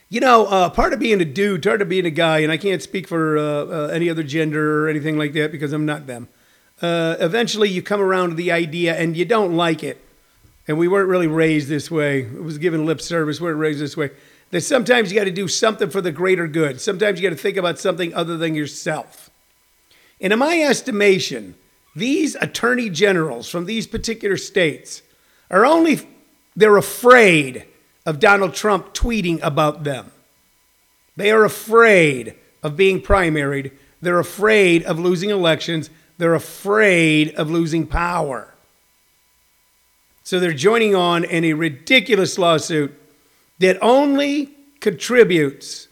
You 0.09 0.19
know, 0.19 0.45
uh, 0.45 0.69
part 0.69 0.93
of 0.93 0.99
being 0.99 1.21
a 1.21 1.25
dude, 1.25 1.63
part 1.63 1.81
of 1.81 1.89
being 1.89 2.05
a 2.05 2.11
guy, 2.11 2.39
and 2.39 2.51
I 2.51 2.57
can't 2.57 2.81
speak 2.81 3.07
for 3.07 3.37
uh, 3.37 3.41
uh, 3.41 3.89
any 3.91 4.09
other 4.09 4.21
gender 4.21 4.83
or 4.85 4.89
anything 4.89 5.17
like 5.17 5.33
that 5.33 5.51
because 5.51 5.73
I'm 5.73 5.85
not 5.85 6.05
them. 6.05 6.27
Uh, 6.81 7.15
eventually, 7.19 7.69
you 7.69 7.81
come 7.81 8.01
around 8.01 8.29
to 8.29 8.35
the 8.35 8.51
idea 8.51 8.95
and 8.95 9.17
you 9.17 9.25
don't 9.25 9.55
like 9.55 9.83
it. 9.83 9.99
And 10.67 10.77
we 10.77 10.87
weren't 10.87 11.09
really 11.09 11.27
raised 11.27 11.67
this 11.67 11.89
way. 11.89 12.21
It 12.21 12.43
was 12.43 12.57
given 12.57 12.85
lip 12.85 13.01
service. 13.01 13.41
We 13.41 13.47
weren't 13.47 13.59
raised 13.59 13.79
this 13.79 13.97
way. 13.97 14.11
That 14.51 14.61
sometimes 14.61 15.11
you 15.11 15.17
got 15.17 15.25
to 15.25 15.31
do 15.31 15.47
something 15.47 15.89
for 15.89 15.99
the 15.99 16.11
greater 16.11 16.47
good. 16.47 16.79
Sometimes 16.79 17.19
you 17.19 17.27
got 17.27 17.35
to 17.35 17.41
think 17.41 17.57
about 17.57 17.79
something 17.79 18.13
other 18.13 18.37
than 18.37 18.53
yourself. 18.53 19.29
And 20.21 20.31
in 20.31 20.39
my 20.39 20.61
estimation, 20.61 21.55
these 21.95 22.35
attorney 22.35 22.89
generals 22.89 23.49
from 23.49 23.65
these 23.65 23.87
particular 23.87 24.37
states 24.37 25.01
are 25.49 25.65
only, 25.65 26.07
they're 26.55 26.77
afraid 26.77 27.65
of 28.05 28.19
Donald 28.19 28.53
Trump 28.53 28.93
tweeting 28.93 29.39
about 29.43 29.83
them. 29.83 30.11
They 31.15 31.31
are 31.31 31.45
afraid 31.45 32.35
of 32.63 32.75
being 32.75 33.01
primaried. 33.01 33.71
They're 34.01 34.19
afraid 34.19 34.83
of 34.83 34.99
losing 34.99 35.29
elections. 35.29 35.89
They're 36.17 36.33
afraid 36.33 37.35
of 37.35 37.51
losing 37.51 37.85
power. 37.85 38.53
So 40.23 40.39
they're 40.39 40.53
joining 40.53 40.95
on 40.95 41.23
in 41.23 41.43
a 41.43 41.53
ridiculous 41.53 42.37
lawsuit 42.37 42.97
that 43.59 43.77
only 43.81 44.55
contributes 44.79 45.87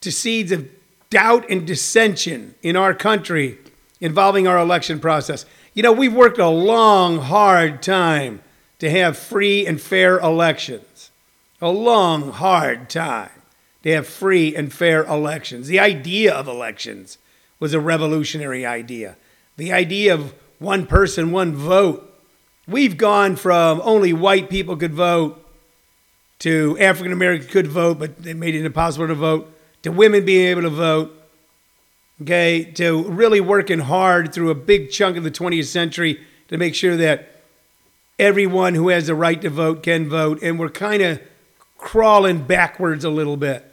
to 0.00 0.12
seeds 0.12 0.52
of 0.52 0.68
doubt 1.10 1.48
and 1.50 1.66
dissension 1.66 2.54
in 2.62 2.76
our 2.76 2.94
country 2.94 3.58
involving 4.00 4.46
our 4.46 4.58
election 4.58 5.00
process. 5.00 5.46
You 5.74 5.82
know, 5.82 5.92
we've 5.92 6.14
worked 6.14 6.38
a 6.38 6.48
long, 6.48 7.18
hard 7.18 7.82
time 7.82 8.42
to 8.78 8.90
have 8.90 9.16
free 9.16 9.66
and 9.66 9.80
fair 9.80 10.18
elections. 10.18 11.10
A 11.60 11.70
long, 11.70 12.32
hard 12.32 12.90
time 12.90 13.30
to 13.82 13.92
have 13.92 14.06
free 14.06 14.54
and 14.54 14.72
fair 14.72 15.04
elections. 15.04 15.68
The 15.68 15.80
idea 15.80 16.34
of 16.34 16.48
elections 16.48 17.18
was 17.58 17.72
a 17.72 17.80
revolutionary 17.80 18.66
idea. 18.66 19.16
The 19.56 19.72
idea 19.72 20.12
of 20.12 20.34
one 20.58 20.86
person, 20.86 21.30
one 21.30 21.54
vote. 21.54 22.02
We've 22.68 22.96
gone 22.96 23.36
from 23.36 23.80
only 23.84 24.12
white 24.12 24.50
people 24.50 24.76
could 24.76 24.92
vote 24.92 25.42
to 26.40 26.76
African 26.78 27.12
Americans 27.12 27.50
could 27.50 27.66
vote, 27.66 27.98
but 27.98 28.22
they 28.22 28.34
made 28.34 28.54
it 28.54 28.64
impossible 28.64 29.08
to 29.08 29.14
vote, 29.14 29.52
to 29.82 29.90
women 29.90 30.24
being 30.24 30.48
able 30.48 30.62
to 30.62 30.70
vote, 30.70 31.15
okay, 32.22 32.64
to 32.72 33.04
really 33.04 33.40
working 33.40 33.80
hard 33.80 34.32
through 34.32 34.50
a 34.50 34.54
big 34.54 34.90
chunk 34.90 35.16
of 35.16 35.24
the 35.24 35.30
20th 35.30 35.66
century 35.66 36.20
to 36.48 36.56
make 36.56 36.74
sure 36.74 36.96
that 36.96 37.42
everyone 38.18 38.74
who 38.74 38.88
has 38.88 39.06
the 39.06 39.14
right 39.14 39.40
to 39.42 39.50
vote 39.50 39.82
can 39.82 40.08
vote. 40.08 40.42
And 40.42 40.58
we're 40.58 40.70
kind 40.70 41.02
of 41.02 41.20
crawling 41.78 42.42
backwards 42.44 43.04
a 43.04 43.10
little 43.10 43.36
bit. 43.36 43.64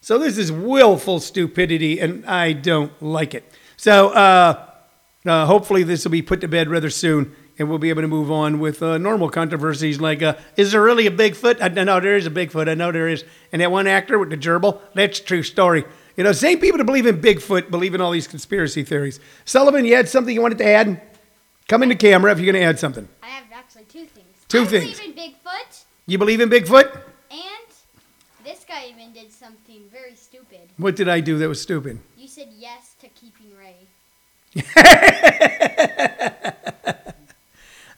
So 0.00 0.18
this 0.18 0.38
is 0.38 0.50
willful 0.50 1.20
stupidity, 1.20 1.98
and 1.98 2.24
I 2.24 2.52
don't 2.54 2.90
like 3.02 3.34
it. 3.34 3.44
So 3.76 4.08
uh, 4.10 4.66
uh, 5.26 5.46
hopefully 5.46 5.82
this 5.82 6.04
will 6.04 6.10
be 6.10 6.22
put 6.22 6.40
to 6.40 6.48
bed 6.48 6.70
rather 6.70 6.88
soon, 6.88 7.36
and 7.58 7.68
we'll 7.68 7.78
be 7.78 7.90
able 7.90 8.00
to 8.00 8.08
move 8.08 8.30
on 8.30 8.60
with 8.60 8.82
uh, 8.82 8.96
normal 8.96 9.28
controversies 9.28 10.00
like, 10.00 10.22
uh, 10.22 10.36
is 10.56 10.72
there 10.72 10.82
really 10.82 11.06
a 11.06 11.10
Bigfoot? 11.10 11.60
I 11.60 11.68
know 11.68 12.00
there 12.00 12.16
is 12.16 12.26
a 12.26 12.30
Bigfoot. 12.30 12.66
I 12.66 12.74
know 12.74 12.90
there 12.90 13.08
is. 13.08 13.24
And 13.52 13.60
that 13.60 13.70
one 13.70 13.86
actor 13.86 14.18
with 14.18 14.30
the 14.30 14.38
gerbil, 14.38 14.80
that's 14.94 15.20
a 15.20 15.22
true 15.22 15.42
story. 15.42 15.84
You 16.16 16.24
know, 16.24 16.32
same 16.32 16.58
people 16.58 16.78
that 16.78 16.84
believe 16.84 17.06
in 17.06 17.20
Bigfoot 17.20 17.70
believe 17.70 17.94
in 17.94 18.00
all 18.00 18.10
these 18.10 18.26
conspiracy 18.26 18.82
theories. 18.82 19.20
Sullivan, 19.44 19.84
you 19.84 19.94
had 19.96 20.08
something 20.08 20.34
you 20.34 20.42
wanted 20.42 20.58
to 20.58 20.66
add? 20.66 21.00
Come 21.68 21.82
into 21.82 21.94
camera 21.94 22.32
if 22.32 22.38
you're 22.38 22.52
going 22.52 22.60
to 22.62 22.66
add 22.68 22.78
something. 22.78 23.08
I 23.22 23.28
have 23.28 23.44
actually 23.54 23.84
two 23.84 24.04
things. 24.06 24.26
Two 24.48 24.62
I 24.62 24.66
things. 24.66 24.98
believe 24.98 25.16
in 25.16 25.22
Bigfoot, 25.32 25.84
You 26.06 26.18
believe 26.18 26.40
in 26.40 26.50
Bigfoot? 26.50 26.92
and 27.30 27.40
this 28.44 28.64
guy 28.68 28.86
even 28.90 29.12
did 29.12 29.32
something 29.32 29.82
very 29.92 30.16
stupid. 30.16 30.60
What 30.76 30.96
did 30.96 31.08
I 31.08 31.20
do 31.20 31.38
that 31.38 31.48
was 31.48 31.62
stupid? 31.62 32.00
You 32.18 32.26
said 32.26 32.48
yes 32.58 32.94
to 33.00 33.08
keeping 33.08 33.52
Ray. 33.56 33.76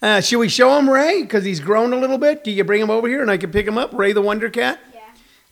Uh, 0.02 0.20
should 0.20 0.38
we 0.40 0.48
show 0.48 0.76
him 0.76 0.90
Ray? 0.90 1.22
Because 1.22 1.44
he's 1.44 1.60
grown 1.60 1.92
a 1.92 1.96
little 1.96 2.18
bit. 2.18 2.42
Can 2.42 2.54
you 2.54 2.64
bring 2.64 2.82
him 2.82 2.90
over 2.90 3.06
here 3.06 3.22
and 3.22 3.30
I 3.30 3.36
can 3.36 3.52
pick 3.52 3.64
him 3.64 3.78
up? 3.78 3.92
Ray 3.94 4.12
the 4.12 4.20
Wonder 4.20 4.50
Cat? 4.50 4.80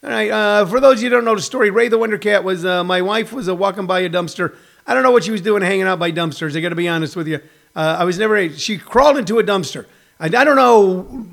All 0.02 0.10
right. 0.10 0.30
Uh, 0.30 0.66
for 0.66 0.80
those 0.80 0.94
of 0.98 1.02
you 1.02 1.10
who 1.10 1.16
don't 1.16 1.24
know 1.24 1.34
the 1.34 1.42
story, 1.42 1.70
Ray 1.70 1.88
the 1.88 1.98
Wonder 1.98 2.16
Cat 2.18 2.42
was 2.42 2.64
uh, 2.64 2.82
my 2.82 3.02
wife 3.02 3.32
was 3.32 3.48
uh, 3.48 3.54
walking 3.54 3.86
by 3.86 4.00
a 4.00 4.08
dumpster. 4.08 4.56
I 4.86 4.94
don't 4.94 5.02
know 5.02 5.10
what 5.10 5.24
she 5.24 5.30
was 5.30 5.42
doing 5.42 5.62
hanging 5.62 5.82
out 5.82 5.98
by 5.98 6.10
dumpsters. 6.10 6.56
I 6.56 6.60
got 6.60 6.70
to 6.70 6.74
be 6.74 6.88
honest 6.88 7.16
with 7.16 7.28
you. 7.28 7.40
Uh, 7.76 7.96
I 7.98 8.04
was 8.04 8.18
never. 8.18 8.48
She 8.50 8.78
crawled 8.78 9.18
into 9.18 9.38
a 9.38 9.44
dumpster. 9.44 9.84
I, 10.18 10.26
I 10.26 10.28
don't 10.44 10.56
know. 10.56 11.26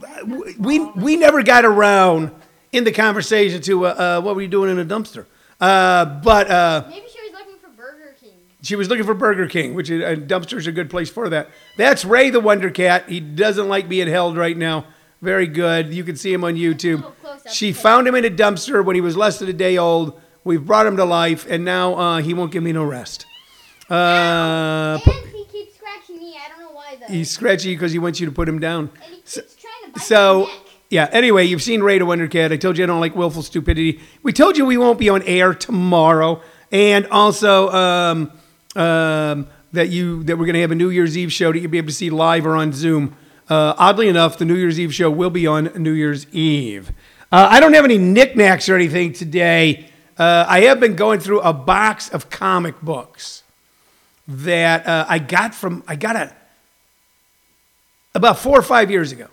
We 0.59 0.79
we 0.79 1.15
never 1.15 1.43
got 1.43 1.63
around 1.65 2.31
in 2.73 2.83
the 2.83 2.91
conversation 2.91 3.61
to 3.61 3.85
uh, 3.85 3.89
uh, 3.89 4.21
what 4.21 4.35
were 4.35 4.41
you 4.41 4.47
doing 4.49 4.69
in 4.69 4.79
a 4.79 4.85
dumpster. 4.85 5.25
Uh, 5.61 6.03
but 6.05 6.51
uh, 6.51 6.83
Maybe 6.89 7.07
she 7.09 7.21
was 7.21 7.31
looking 7.33 7.57
for 7.59 7.69
Burger 7.69 8.15
King. 8.19 8.33
she 8.61 8.75
was 8.75 8.89
looking 8.89 9.05
for 9.05 9.13
Burger 9.13 9.47
King, 9.47 9.73
which 9.75 9.89
is, 9.89 10.01
dumpster's 10.27 10.67
a 10.67 10.71
good 10.73 10.89
place 10.89 11.09
for 11.09 11.29
that. 11.29 11.49
That's 11.77 12.03
Ray 12.03 12.29
the 12.31 12.41
Wonder 12.41 12.69
Cat. 12.69 13.07
He 13.09 13.21
doesn't 13.21 13.69
like 13.69 13.87
being 13.87 14.09
held 14.09 14.35
right 14.37 14.57
now. 14.57 14.85
Very 15.21 15.47
good. 15.47 15.93
You 15.93 16.03
can 16.03 16.15
see 16.15 16.31
him 16.31 16.43
on 16.43 16.55
YouTube. 16.55 17.03
She 17.51 17.73
found 17.73 18.07
him 18.07 18.15
in 18.15 18.25
a 18.25 18.29
dumpster 18.29 18.83
when 18.85 18.95
he 18.95 19.01
was 19.01 19.17
less 19.17 19.39
than 19.39 19.49
a 19.49 19.53
day 19.53 19.77
old. 19.77 20.19
We've 20.43 20.63
brought 20.65 20.85
him 20.85 20.95
to 20.97 21.05
life, 21.05 21.45
and 21.49 21.65
now 21.65 21.95
uh, 21.95 22.17
he 22.21 22.33
won't 22.33 22.51
give 22.51 22.63
me 22.63 22.71
no 22.71 22.83
rest. 22.83 23.25
Uh, 23.89 24.99
and 25.05 25.13
he 25.33 25.45
keeps 25.45 25.75
scratching 25.75 26.17
me. 26.17 26.35
I 26.37 26.49
don't 26.49 26.59
know 26.59 26.71
why 26.75 26.97
though. 26.99 27.13
he's 27.13 27.31
scratchy 27.31 27.73
because 27.73 27.91
he 27.91 27.99
wants 27.99 28.19
you 28.19 28.25
to 28.25 28.31
put 28.31 28.47
him 28.47 28.59
down. 28.59 28.89
and 28.95 29.03
he 29.05 29.15
keeps 29.21 29.33
trying 29.55 29.85
to 29.85 29.91
bite 29.93 30.03
So, 30.03 30.41
my 30.41 30.45
neck. 30.45 30.55
yeah, 30.89 31.09
anyway, 31.11 31.45
you've 31.45 31.63
seen 31.63 31.81
Ray 31.81 31.97
the 31.97 32.05
Wonder 32.05 32.27
Cat. 32.27 32.51
I 32.51 32.57
told 32.57 32.77
you 32.77 32.83
I 32.83 32.87
don't 32.87 32.99
like 32.99 33.15
willful 33.15 33.41
stupidity. 33.43 33.99
We 34.23 34.33
told 34.33 34.57
you 34.57 34.65
we 34.65 34.77
won't 34.77 34.99
be 34.99 35.09
on 35.09 35.23
air 35.23 35.53
tomorrow. 35.53 36.41
And 36.71 37.07
also 37.07 37.69
um, 37.69 38.31
um, 38.75 39.47
that 39.71 39.87
you 39.89 40.23
that 40.23 40.37
we're 40.37 40.45
going 40.45 40.55
to 40.55 40.61
have 40.61 40.71
a 40.71 40.75
New 40.75 40.89
Year's 40.89 41.17
Eve 41.17 41.31
show 41.31 41.51
that 41.53 41.59
you'll 41.59 41.71
be 41.71 41.77
able 41.77 41.87
to 41.87 41.93
see 41.93 42.09
live 42.09 42.45
or 42.45 42.55
on 42.57 42.73
Zoom. 42.73 43.15
Uh, 43.49 43.73
oddly 43.77 44.09
enough, 44.09 44.37
the 44.37 44.45
New 44.45 44.55
Year's 44.55 44.79
Eve 44.79 44.93
show 44.93 45.09
will 45.09 45.29
be 45.29 45.47
on 45.47 45.71
New 45.75 45.93
Year's 45.93 46.27
Eve. 46.33 46.91
Uh, 47.31 47.47
I 47.49 47.59
don't 47.59 47.73
have 47.73 47.85
any 47.85 47.97
knickknacks 47.97 48.67
or 48.67 48.75
anything 48.75 49.13
today. 49.13 49.89
Uh, 50.17 50.45
I 50.47 50.61
have 50.61 50.79
been 50.79 50.95
going 50.95 51.19
through 51.19 51.41
a 51.41 51.53
box 51.53 52.09
of 52.09 52.29
comic 52.29 52.81
books 52.81 53.43
that 54.27 54.85
uh, 54.85 55.05
I 55.07 55.19
got 55.19 55.55
from 55.55 55.83
I 55.87 55.95
got 55.95 56.15
it 56.15 56.33
about 58.13 58.39
four 58.39 58.57
or 58.57 58.63
five 58.63 58.91
years 58.91 59.11
ago. 59.11 59.27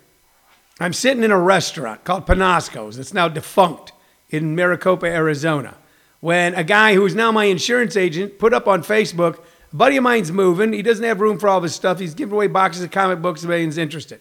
I'm 0.79 0.93
sitting 0.93 1.23
in 1.23 1.31
a 1.31 1.39
restaurant 1.39 2.05
called 2.05 2.27
Panasco's. 2.27 2.99
It's 2.99 3.15
now 3.15 3.29
defunct 3.29 3.93
in 4.31 4.55
Maricopa, 4.55 5.07
Arizona. 5.07 5.77
When 6.21 6.55
a 6.55 6.65
guy 6.65 6.95
who's 6.95 7.15
now 7.15 7.31
my 7.33 7.45
insurance 7.45 7.97
agent 7.97 8.39
put 8.39 8.53
up 8.53 8.67
on 8.67 8.83
Facebook, 8.83 9.41
buddy 9.75 9.97
of 9.97 10.03
mine's 10.03 10.33
moving. 10.33 10.73
He 10.73 10.83
doesn't 10.83 11.05
have 11.05 11.21
room 11.21 11.39
for 11.39 11.49
all 11.49 11.59
of 11.59 11.65
his 11.65 11.75
stuff. 11.75 11.99
He's 11.99 12.15
giving 12.15 12.33
away 12.33 12.47
boxes 12.47 12.83
of 12.83 12.91
comic 12.91 13.21
books 13.21 13.45
if 13.45 13.51
anyone's 13.51 13.77
interested. 13.77 14.21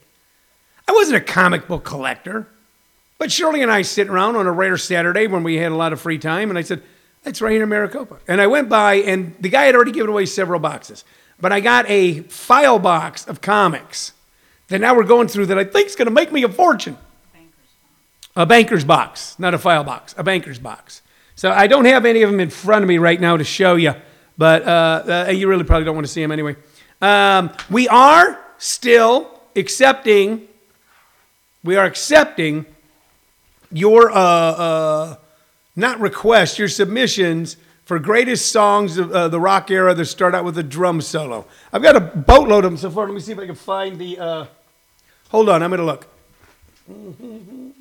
I 0.87 0.91
wasn't 0.91 1.17
a 1.17 1.21
comic 1.21 1.67
book 1.67 1.85
collector, 1.85 2.47
but 3.17 3.31
Shirley 3.31 3.61
and 3.61 3.71
I 3.71 3.83
sit 3.83 4.09
around 4.09 4.35
on 4.35 4.47
a 4.47 4.51
rare 4.51 4.77
Saturday 4.77 5.27
when 5.27 5.43
we 5.43 5.55
had 5.55 5.71
a 5.71 5.75
lot 5.75 5.93
of 5.93 6.01
free 6.01 6.17
time, 6.17 6.49
and 6.49 6.59
I 6.59 6.63
said, 6.63 6.81
"That's 7.23 7.41
right 7.41 7.53
here 7.53 7.63
in 7.63 7.69
Maricopa." 7.69 8.17
And 8.27 8.41
I 8.41 8.47
went 8.47 8.67
by, 8.67 8.95
and 8.95 9.35
the 9.39 9.47
guy 9.47 9.65
had 9.65 9.75
already 9.75 9.93
given 9.93 10.09
away 10.09 10.25
several 10.25 10.59
boxes, 10.59 11.05
but 11.39 11.53
I 11.53 11.61
got 11.61 11.89
a 11.89 12.21
file 12.23 12.79
box 12.79 13.25
of 13.25 13.39
comics 13.39 14.11
that 14.67 14.79
now 14.79 14.95
we're 14.95 15.03
going 15.03 15.27
through 15.27 15.45
that 15.45 15.57
I 15.59 15.63
think 15.63 15.87
is 15.87 15.95
going 15.95 16.07
to 16.07 16.13
make 16.13 16.31
me 16.31 16.43
a 16.43 16.49
fortune. 16.49 16.97
A 18.35 18.47
banker's 18.47 18.83
box, 18.83 19.37
not 19.37 19.53
a 19.53 19.59
file 19.59 19.83
box, 19.83 20.15
a 20.17 20.23
banker's 20.23 20.57
box. 20.57 21.03
So 21.35 21.51
I 21.51 21.67
don't 21.67 21.85
have 21.85 22.05
any 22.05 22.23
of 22.23 22.31
them 22.31 22.39
in 22.39 22.49
front 22.49 22.81
of 22.83 22.89
me 22.89 22.97
right 22.97 23.21
now 23.21 23.37
to 23.37 23.43
show 23.43 23.75
you, 23.75 23.93
but 24.37 24.63
uh, 24.63 25.25
uh, 25.27 25.31
you 25.31 25.47
really 25.47 25.63
probably 25.63 25.85
don't 25.85 25.95
want 25.95 26.07
to 26.07 26.11
see 26.11 26.21
them 26.21 26.31
anyway. 26.31 26.55
Um, 27.01 27.51
we 27.69 27.87
are 27.87 28.39
still 28.57 29.41
accepting, 29.55 30.47
we 31.63 31.75
are 31.75 31.85
accepting 31.85 32.65
your, 33.71 34.11
uh, 34.11 34.15
uh, 34.15 35.15
not 35.75 35.99
requests, 35.99 36.57
your 36.57 36.67
submissions 36.67 37.57
for 37.85 37.99
greatest 37.99 38.51
songs 38.51 38.97
of 38.97 39.11
uh, 39.11 39.27
the 39.27 39.39
rock 39.39 39.69
era 39.69 39.93
that 39.93 40.05
start 40.05 40.33
out 40.33 40.45
with 40.45 40.57
a 40.57 40.63
drum 40.63 41.01
solo. 41.01 41.45
I've 41.71 41.83
got 41.83 41.95
a 41.95 41.99
boatload 41.99 42.63
of 42.63 42.71
them 42.71 42.77
so 42.77 42.89
far. 42.89 43.05
Let 43.05 43.13
me 43.13 43.19
see 43.19 43.33
if 43.33 43.39
I 43.39 43.45
can 43.45 43.55
find 43.55 43.99
the. 43.99 44.19
Uh, 44.19 44.45
hold 45.29 45.49
on, 45.49 45.61
I'm 45.61 45.71
to 45.71 45.83
look. 45.83 46.07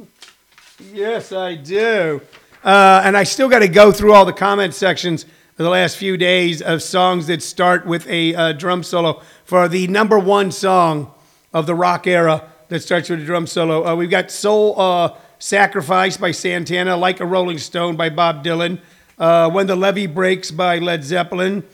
Yes, 0.92 1.30
I 1.30 1.54
do. 1.54 2.20
And 2.64 3.16
I 3.16 3.22
still 3.22 3.48
got 3.48 3.60
to 3.60 3.68
go 3.68 3.92
through 3.92 4.14
all 4.14 4.24
the 4.24 4.32
comment 4.32 4.74
sections 4.74 5.26
the 5.56 5.68
last 5.68 5.98
few 5.98 6.16
days 6.16 6.62
of 6.62 6.82
songs 6.82 7.26
that 7.26 7.42
start 7.42 7.86
with 7.86 8.06
a 8.08 8.34
uh, 8.34 8.52
drum 8.52 8.82
solo 8.82 9.20
for 9.44 9.68
the 9.68 9.86
number 9.86 10.18
one 10.18 10.50
song 10.50 11.12
of 11.52 11.66
the 11.66 11.74
rock 11.74 12.06
era 12.06 12.50
that 12.68 12.80
starts 12.80 13.10
with 13.10 13.20
a 13.20 13.24
drum 13.24 13.46
solo. 13.46 13.86
Uh, 13.86 13.94
we've 13.94 14.08
got 14.08 14.30
Soul 14.30 14.80
uh, 14.80 15.14
Sacrifice 15.38 16.16
by 16.16 16.30
Santana, 16.30 16.96
Like 16.96 17.20
a 17.20 17.26
Rolling 17.26 17.58
Stone 17.58 17.96
by 17.96 18.08
Bob 18.08 18.42
Dylan, 18.42 18.80
uh, 19.18 19.50
When 19.50 19.66
the 19.66 19.76
Levee 19.76 20.06
Breaks 20.06 20.50
by 20.50 20.78
Led 20.78 21.04
Zeppelin, 21.04 21.64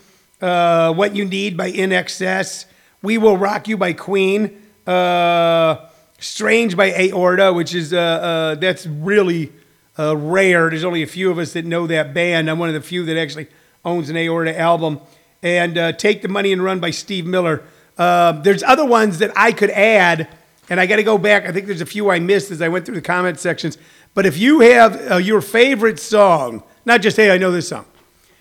uh, 0.41 0.93
What 0.93 1.15
You 1.15 1.25
Need 1.25 1.57
by 1.57 1.71
INXS, 1.71 2.65
We 3.01 3.17
Will 3.17 3.37
Rock 3.37 3.69
You 3.69 3.77
by 3.77 3.93
Queen, 3.93 4.61
uh, 4.89 5.87
Strange 6.19 6.77
by 6.77 6.91
Aorta, 6.91 7.53
which 7.53 7.77
is, 7.77 7.91
that's 7.91 8.87
really 8.87 9.53
rare. 9.97 10.69
There's 10.69 10.83
only 10.83 11.05
a 11.05 11.07
few 11.07 11.31
of 11.31 11.39
us 11.39 11.53
that 11.53 11.65
know 11.65 11.87
that 11.87 12.13
band. 12.13 12.51
I'm 12.51 12.59
one 12.59 12.69
of 12.69 12.75
the 12.75 12.81
few 12.81 13.05
that 13.05 13.17
actually 13.17 13.47
owns 13.89 14.11
an 14.11 14.17
Aorta 14.17 14.59
album. 14.59 15.01
And 15.43 15.79
uh, 15.79 15.93
Take 15.93 16.23
the 16.23 16.29
Money 16.29 16.53
and 16.53 16.63
Run 16.63 16.81
by 16.81 16.91
Steve 16.91 17.27
Miller. 17.27 17.63
Uh, 17.97 18.33
there's 18.33 18.63
other 18.63 18.85
ones 18.85 19.19
that 19.19 19.33
I 19.37 19.53
could 19.53 19.71
add, 19.71 20.29
and 20.69 20.81
I 20.81 20.87
got 20.87 20.97
to 20.97 21.03
go 21.03 21.19
back. 21.19 21.47
I 21.47 21.53
think 21.53 21.67
there's 21.67 21.81
a 21.81 21.87
few 21.87 22.11
I 22.11 22.19
missed 22.19 22.51
as 22.51 22.63
I 22.63 22.69
went 22.69 22.87
through 22.87 22.97
the 22.97 23.03
comment 23.03 23.39
sections. 23.39 23.79
But 24.15 24.27
if 24.27 24.37
you 24.37 24.61
have 24.61 25.13
uh, 25.13 25.17
your 25.17 25.41
favorite 25.41 25.99
song, 25.99 26.63
not 26.85 27.03
just, 27.03 27.17
hey, 27.17 27.31
I 27.31 27.39
know 27.39 27.53
this 27.53 27.69
song, 27.69 27.87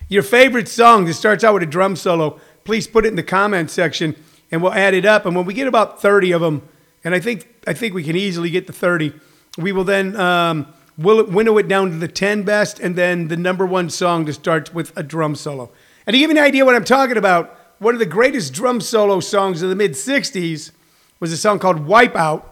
your 0.08 0.22
favorite 0.22 0.68
song 0.68 1.04
that 1.04 1.14
starts 1.14 1.44
out 1.44 1.54
with 1.54 1.62
a 1.62 1.66
drum 1.66 1.96
solo, 1.96 2.40
please 2.64 2.86
put 2.86 3.04
it 3.04 3.08
in 3.08 3.16
the 3.16 3.22
comment 3.22 3.70
section 3.70 4.16
and 4.50 4.62
we'll 4.62 4.72
add 4.72 4.94
it 4.94 5.04
up. 5.04 5.26
And 5.26 5.36
when 5.36 5.44
we 5.44 5.54
get 5.54 5.66
about 5.66 6.00
30 6.00 6.32
of 6.32 6.40
them, 6.40 6.66
and 7.04 7.14
I 7.14 7.20
think, 7.20 7.48
I 7.66 7.74
think 7.74 7.94
we 7.94 8.02
can 8.02 8.16
easily 8.16 8.50
get 8.50 8.66
to 8.66 8.72
30, 8.72 9.12
we 9.58 9.72
will 9.72 9.84
then 9.84 10.16
um, 10.16 10.66
will 10.98 11.24
winnow 11.24 11.56
it 11.58 11.68
down 11.68 11.90
to 11.90 11.96
the 11.96 12.08
10 12.08 12.42
best 12.42 12.80
and 12.80 12.96
then 12.96 13.28
the 13.28 13.36
number 13.36 13.64
one 13.64 13.88
song 13.88 14.24
that 14.24 14.32
starts 14.34 14.74
with 14.74 14.92
a 14.96 15.02
drum 15.02 15.36
solo. 15.36 15.70
And 16.06 16.12
to 16.12 16.18
give 16.18 16.30
you 16.30 16.36
an 16.36 16.42
idea 16.42 16.64
what 16.64 16.74
I'm 16.74 16.84
talking 16.84 17.16
about, 17.16 17.56
one 17.78 17.94
of 17.94 18.00
the 18.00 18.06
greatest 18.06 18.52
drum 18.52 18.80
solo 18.80 19.20
songs 19.20 19.62
of 19.62 19.70
the 19.70 19.76
mid 19.76 19.92
60s 19.92 20.72
was 21.20 21.32
a 21.32 21.36
song 21.36 21.60
called 21.60 21.86
Wipeout, 21.86 22.44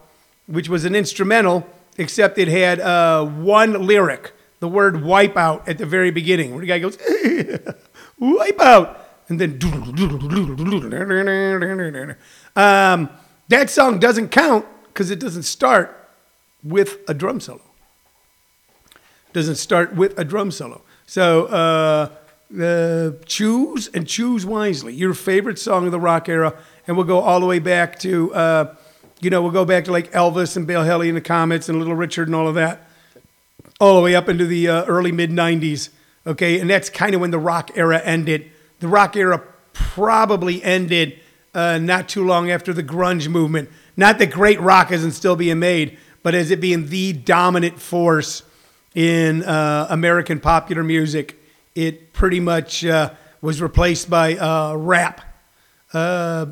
which 0.47 0.69
was 0.69 0.85
an 0.85 0.95
instrumental, 0.95 1.67
except 1.99 2.39
it 2.39 2.47
had 2.47 2.79
uh, 2.79 3.25
one 3.25 3.85
lyric, 3.85 4.33
the 4.61 4.69
word 4.69 4.95
wipeout 4.95 5.69
at 5.69 5.79
the 5.79 5.87
very 5.87 6.13
beginning, 6.13 6.53
where 6.53 6.61
the 6.61 6.67
guy 6.67 6.79
goes, 6.79 6.97
wipeout. 8.21 8.99
And 9.29 9.41
then, 9.41 9.59
um, 12.55 13.11
that 13.49 13.71
song 13.71 13.99
doesn't 13.99 14.29
count 14.29 14.65
because 14.87 15.11
it 15.11 15.19
doesn't 15.19 15.43
start 15.43 16.09
with 16.63 16.99
a 17.09 17.15
drum 17.15 17.41
solo. 17.41 17.66
Doesn't 19.37 19.57
start 19.57 19.95
with 19.95 20.19
a 20.19 20.25
drum 20.25 20.51
solo. 20.51 20.81
So, 21.05 21.45
uh, 21.49 22.09
uh, 22.59 23.11
choose 23.27 23.87
and 23.89 24.09
choose 24.09 24.47
wisely. 24.47 24.95
Your 24.95 25.13
favorite 25.13 25.59
song 25.59 25.85
of 25.85 25.93
the 25.93 26.01
rock 26.01 26.31
era, 26.31 26.55
and 26.87 26.97
we'll 26.97 27.05
go 27.05 27.19
all 27.19 27.39
the 27.39 27.45
way 27.45 27.59
back 27.59 27.99
to, 27.99 28.33
uh, 28.33 28.75
you 29.21 29.29
know, 29.29 29.43
we'll 29.43 29.51
go 29.51 29.67
back 29.67 29.85
to 29.85 29.93
like 29.93 30.11
Elvis 30.13 30.57
and 30.57 30.67
Bill 30.67 30.85
Haley 30.85 31.09
and 31.09 31.19
the 31.19 31.21
Comets 31.21 31.69
and 31.69 31.79
Little 31.79 31.95
Richard 31.95 32.29
and 32.29 32.35
all 32.35 32.49
of 32.49 32.55
that, 32.55 32.89
all 33.79 33.97
the 33.97 34.01
way 34.01 34.15
up 34.15 34.31
into 34.31 34.47
the 34.47 34.71
uh, 34.71 34.85
early 34.87 35.13
mid 35.13 35.31
'90s. 35.31 35.91
Okay, 36.27 36.59
and 36.59 36.71
that's 36.71 36.89
kind 36.89 37.15
of 37.15 37.21
when 37.21 37.31
the 37.31 37.39
rock 37.39 37.73
era 37.75 38.01
ended. 38.03 38.51
The 38.81 38.89
rock 38.89 39.17
era 39.17 39.43
probably 39.75 40.63
ended 40.63 41.21
uh, 41.53 41.77
not 41.77 42.09
too 42.09 42.25
long 42.25 42.51
after 42.51 42.73
the 42.73 42.83
grunge 42.83 43.29
movement. 43.29 43.69
Not 43.99 44.19
that 44.19 44.31
great 44.31 44.63
rock 44.63 44.91
isn't 44.93 45.13
still 45.13 45.37
being 45.37 45.59
made, 45.59 45.99
but 46.23 46.35
as 46.35 46.51
it 46.51 46.59
being 46.59 46.89
the 46.89 47.13
dominant 47.13 47.79
force 47.79 48.43
in 48.97 49.45
uh, 49.45 49.87
American 49.91 50.41
popular 50.41 50.83
music 50.83 51.39
it 51.75 52.15
pretty 52.15 52.41
much 52.41 52.85
uh, 52.85 53.11
was 53.43 53.61
replaced 53.61 54.09
by 54.09 54.35
uh, 54.35 54.75
rap 54.75 55.21
uh, 55.93 56.47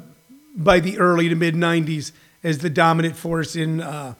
by 0.55 0.79
the 0.79 0.99
early 0.99 1.29
to 1.31 1.35
mid 1.35 1.55
90s 1.55 2.13
as 2.45 2.59
the 2.59 2.69
dominant 2.69 3.17
force 3.17 3.57
in, 3.57 3.81
uh, 3.81 4.15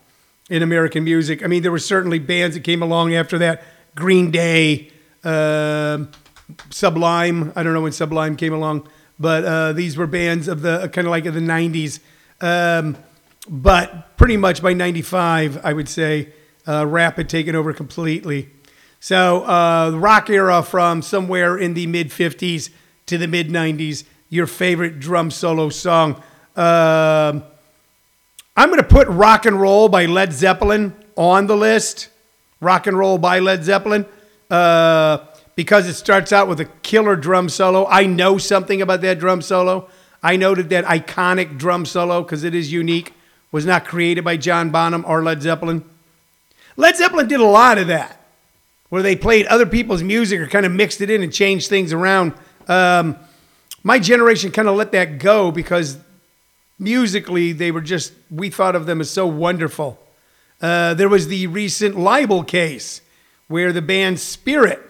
in 0.49 0.63
American 0.63 1.05
music. 1.05 1.45
I 1.45 1.47
mean, 1.47 1.63
there 1.63 1.71
were 1.71 1.79
certainly 1.79 2.19
bands 2.19 2.57
that 2.57 2.65
came 2.65 2.83
along 2.83 3.15
after 3.15 3.37
that 3.39 3.63
Green 3.95 4.31
Day, 4.31 4.91
um, 5.23 6.11
Sublime. 6.71 7.53
I 7.55 7.63
don't 7.63 7.75
know 7.75 7.83
when 7.83 7.93
Sublime 7.93 8.37
came 8.37 8.55
along, 8.55 8.89
but 9.21 9.75
these 9.75 9.99
were 9.99 10.07
bands 10.07 10.49
of 10.49 10.63
the 10.63 10.89
kind 10.89 11.07
of 11.07 11.11
like 11.11 11.27
of 11.27 11.35
the 11.35 11.41
90s. 11.41 12.01
Um, 12.41 12.97
but 13.47 14.17
pretty 14.17 14.39
much 14.39 14.63
by 14.63 14.73
95, 14.73 15.63
I 15.63 15.75
would 15.75 15.89
say 15.91 16.33
uh, 16.67 16.87
rap 16.87 17.17
had 17.17 17.29
taken 17.29 17.55
over 17.55 17.73
completely. 17.73 18.51
So 19.01 19.45
uh, 19.45 19.91
rock 19.95 20.31
era 20.31 20.63
from 20.63 21.03
somewhere 21.03 21.59
in 21.59 21.75
the 21.75 21.87
mid 21.87 22.09
50s 22.09 22.71
to 23.07 23.19
the 23.19 23.29
mid 23.29 23.49
90s, 23.49 24.05
your 24.31 24.47
favorite 24.47 24.99
drum 24.99 25.31
solo 25.31 25.69
song. 25.69 26.23
Uh, 26.57 27.41
I'm 28.57 28.69
going 28.69 28.81
to 28.81 28.87
put 28.87 29.09
Rock 29.09 29.47
and 29.47 29.61
Roll 29.61 29.89
by 29.89 30.07
Led 30.07 30.33
Zeppelin 30.33 30.95
on 31.17 31.47
the 31.47 31.57
list. 31.57 32.09
Rock 32.61 32.87
and 32.87 32.97
Roll 32.97 33.19
by 33.19 33.41
Led 33.41 33.65
Zeppelin. 33.65 34.07
Uh, 34.51 35.19
because 35.57 35.87
it 35.87 35.95
starts 35.95 36.33
out 36.33 36.49
with 36.49 36.61
a 36.61 36.65
killer 36.65 37.17
drum 37.17 37.49
solo. 37.49 37.87
I 37.87 38.07
know 38.07 38.39
something 38.39 38.83
about 38.83 39.01
that 39.03 39.19
drum 39.19 39.43
solo. 39.43 39.89
I 40.23 40.37
that 40.37 40.71
that 40.71 40.85
iconic 40.87 41.59
drum 41.59 41.85
solo, 41.85 42.23
because 42.23 42.45
it 42.45 42.55
is 42.55 42.73
unique, 42.73 43.13
was 43.53 43.67
not 43.67 43.85
created 43.85 44.25
by 44.25 44.37
John 44.37 44.71
Bonham 44.71 45.05
or 45.07 45.23
Led 45.23 45.43
Zeppelin. 45.43 45.85
Led 46.77 46.97
Zeppelin 46.97 47.29
did 47.29 47.41
a 47.41 47.45
lot 47.47 47.79
of 47.79 47.89
that 47.89 48.21
where 48.89 49.03
they 49.03 49.17
played 49.17 49.47
other 49.47 49.67
people's 49.67 50.03
music 50.03 50.41
or 50.41 50.47
kind 50.47 50.67
of 50.67 50.73
mixed 50.73 51.01
it 51.01 51.11
in 51.11 51.23
and 51.23 51.33
changed 51.33 51.69
things 51.69 51.93
around. 51.93 52.33
Um, 52.69 53.17
my 53.83 53.99
generation 53.99 54.51
kind 54.51 54.69
of 54.69 54.77
let 54.77 54.93
that 54.93 55.19
go 55.19 55.51
because 55.51 55.99
musically 56.79 57.53
they 57.53 57.71
were 57.71 57.81
just, 57.81 58.13
we 58.31 58.51
thought 58.51 58.77
of 58.77 58.87
them 58.87 59.01
as 59.01 59.11
so 59.11 59.27
wonderful. 59.27 59.99
Uh, 60.61 60.95
there 60.95 61.09
was 61.09 61.29
the 61.29 61.47
recent 61.49 61.99
libel 61.99 62.43
case 62.43 63.01
where 63.49 63.73
the 63.73 63.83
band 63.83 64.19
Spirit 64.19 64.81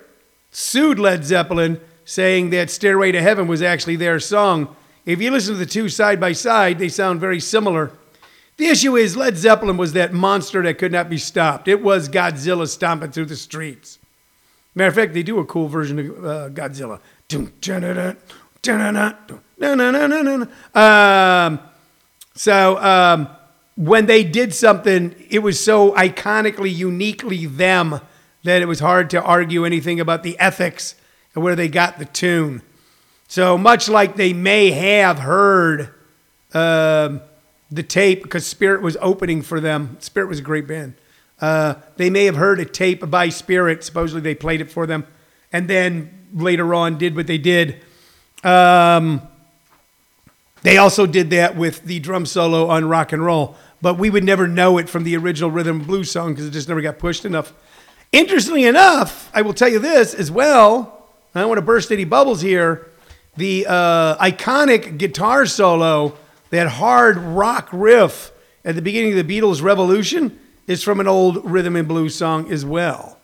sued 0.51 0.99
Led 0.99 1.25
Zeppelin 1.25 1.81
saying 2.05 2.51
that 2.51 2.70
Stairway 2.70 3.11
to 3.12 3.23
Heaven 3.23 3.47
was 3.47 3.62
actually 3.62 3.97
their 3.97 4.20
song. 4.20 4.77
If 5.07 5.20
you 5.20 5.31
listen 5.31 5.55
to 5.55 5.59
the 5.59 5.66
two 5.66 5.88
side 5.88 6.20
by 6.20 6.33
side, 6.33 6.79
they 6.79 6.88
sound 6.88 7.20
very 7.20 7.40
similar. 7.40 7.92
The 8.57 8.67
issue 8.67 8.97
is 8.97 9.17
Led 9.17 9.37
Zeppelin 9.37 9.77
was 9.77 9.95
that 9.95 10.12
monster 10.12 10.62
that 10.62 10.79
could 10.79 10.93
not 10.93 11.11
be 11.11 11.19
stopped. 11.19 11.67
It 11.67 11.83
was 11.83 12.09
Godzilla 12.09 12.69
stomping 12.69 13.11
through 13.11 13.25
the 13.27 13.37
streets. 13.37 13.99
Matter 14.77 14.88
of 14.88 14.95
fact, 14.95 15.12
they 15.12 15.23
do 15.23 15.38
a 15.38 15.45
cool 15.45 15.69
version 15.69 15.99
of 15.99 16.25
uh, 16.25 16.51
Godzilla. 16.51 17.01
Um, 20.75 21.61
so 22.35 22.79
um, 22.79 23.29
when 23.77 24.07
they 24.07 24.25
did 24.25 24.55
something, 24.55 25.14
it 25.31 25.40
was 25.40 25.62
so 25.62 25.93
iconically, 25.93 26.75
uniquely 26.75 27.47
them 27.47 28.01
that 28.45 28.62
it 28.62 28.67
was 28.67 28.81
hard 28.81 29.11
to 29.11 29.23
argue 29.23 29.64
anything 29.64 30.01
about 30.01 30.23
the 30.23 30.38
ethics 30.38 30.95
and 31.35 31.43
where 31.43 31.57
they 31.57 31.69
got 31.69 31.99
the 31.99 32.05
tune. 32.05 32.62
So 33.27 33.59
much 33.59 33.88
like 33.88 34.17
they 34.17 34.33
may 34.33 34.71
have 34.71 35.19
heard. 35.19 35.95
Um, 36.53 37.21
the 37.70 37.83
tape 37.83 38.22
because 38.22 38.46
Spirit 38.46 38.83
was 38.83 38.96
opening 39.00 39.42
for 39.42 39.61
them. 39.61 39.96
Spirit 40.00 40.29
was 40.29 40.38
a 40.38 40.42
great 40.42 40.66
band. 40.66 40.94
Uh, 41.40 41.74
they 41.96 42.11
may 42.11 42.24
have 42.24 42.37
heard 42.37 42.61
a 42.61 42.64
tape 42.64 43.09
by 43.11 43.29
Spirit. 43.29 43.83
Supposedly 43.85 44.20
they 44.20 44.35
played 44.35 44.61
it 44.61 44.70
for 44.70 44.87
them, 44.87 45.07
and 45.53 45.68
then 45.68 46.27
later 46.33 46.74
on 46.74 46.98
did 46.98 47.16
what 47.16 47.27
they 47.27 47.38
did. 47.38 47.83
Um, 48.42 49.22
they 50.62 50.79
also 50.79 51.07
did 51.07 51.31
that 51.31 51.57
with 51.57 51.85
the 51.85 52.00
drum 52.00 52.27
solo 52.27 52.68
on 52.68 52.87
Rock 52.87 53.12
and 53.12 53.24
Roll, 53.24 53.57
but 53.83 53.98
we 53.98 54.09
would 54.09 54.24
never 54.24 54.46
know 54.46 54.79
it 54.79 54.88
from 54.88 55.05
the 55.05 55.16
original 55.16 55.50
rhythm 55.50 55.79
and 55.79 55.87
blues 55.87 56.11
song 56.11 56.33
because 56.33 56.46
it 56.46 56.53
just 56.53 56.68
never 56.68 56.81
got 56.81 56.98
pushed 56.98 57.24
enough. 57.24 57.53
Interestingly 58.12 58.64
enough, 58.64 59.31
I 59.35 59.42
will 59.42 59.55
tell 59.55 59.68
you 59.68 59.79
this 59.79 60.14
as 60.14 60.31
well. 60.31 61.09
I 61.35 61.40
don't 61.40 61.48
want 61.48 61.59
to 61.59 61.62
burst 61.62 61.90
any 61.90 62.05
bubbles 62.05 62.40
here. 62.40 62.88
The 63.37 63.66
uh, 63.68 64.16
iconic 64.24 64.98
guitar 64.98 65.46
solo 65.46 66.16
that 66.55 66.69
hard 66.69 67.17
rock 67.17 67.69
riff 67.73 68.33
at 68.64 68.75
the 68.75 68.83
beginning 68.83 69.19
of 69.19 69.27
the 69.27 69.40
Beatles' 69.40 69.62
Revolution 69.62 70.38
is 70.67 70.83
from 70.83 71.01
an 71.01 71.09
old 71.09 71.45
rhythm 71.45 71.77
and 71.77 71.87
blues 71.87 72.14
song 72.14 72.51
as 72.51 72.64
well. 72.64 73.19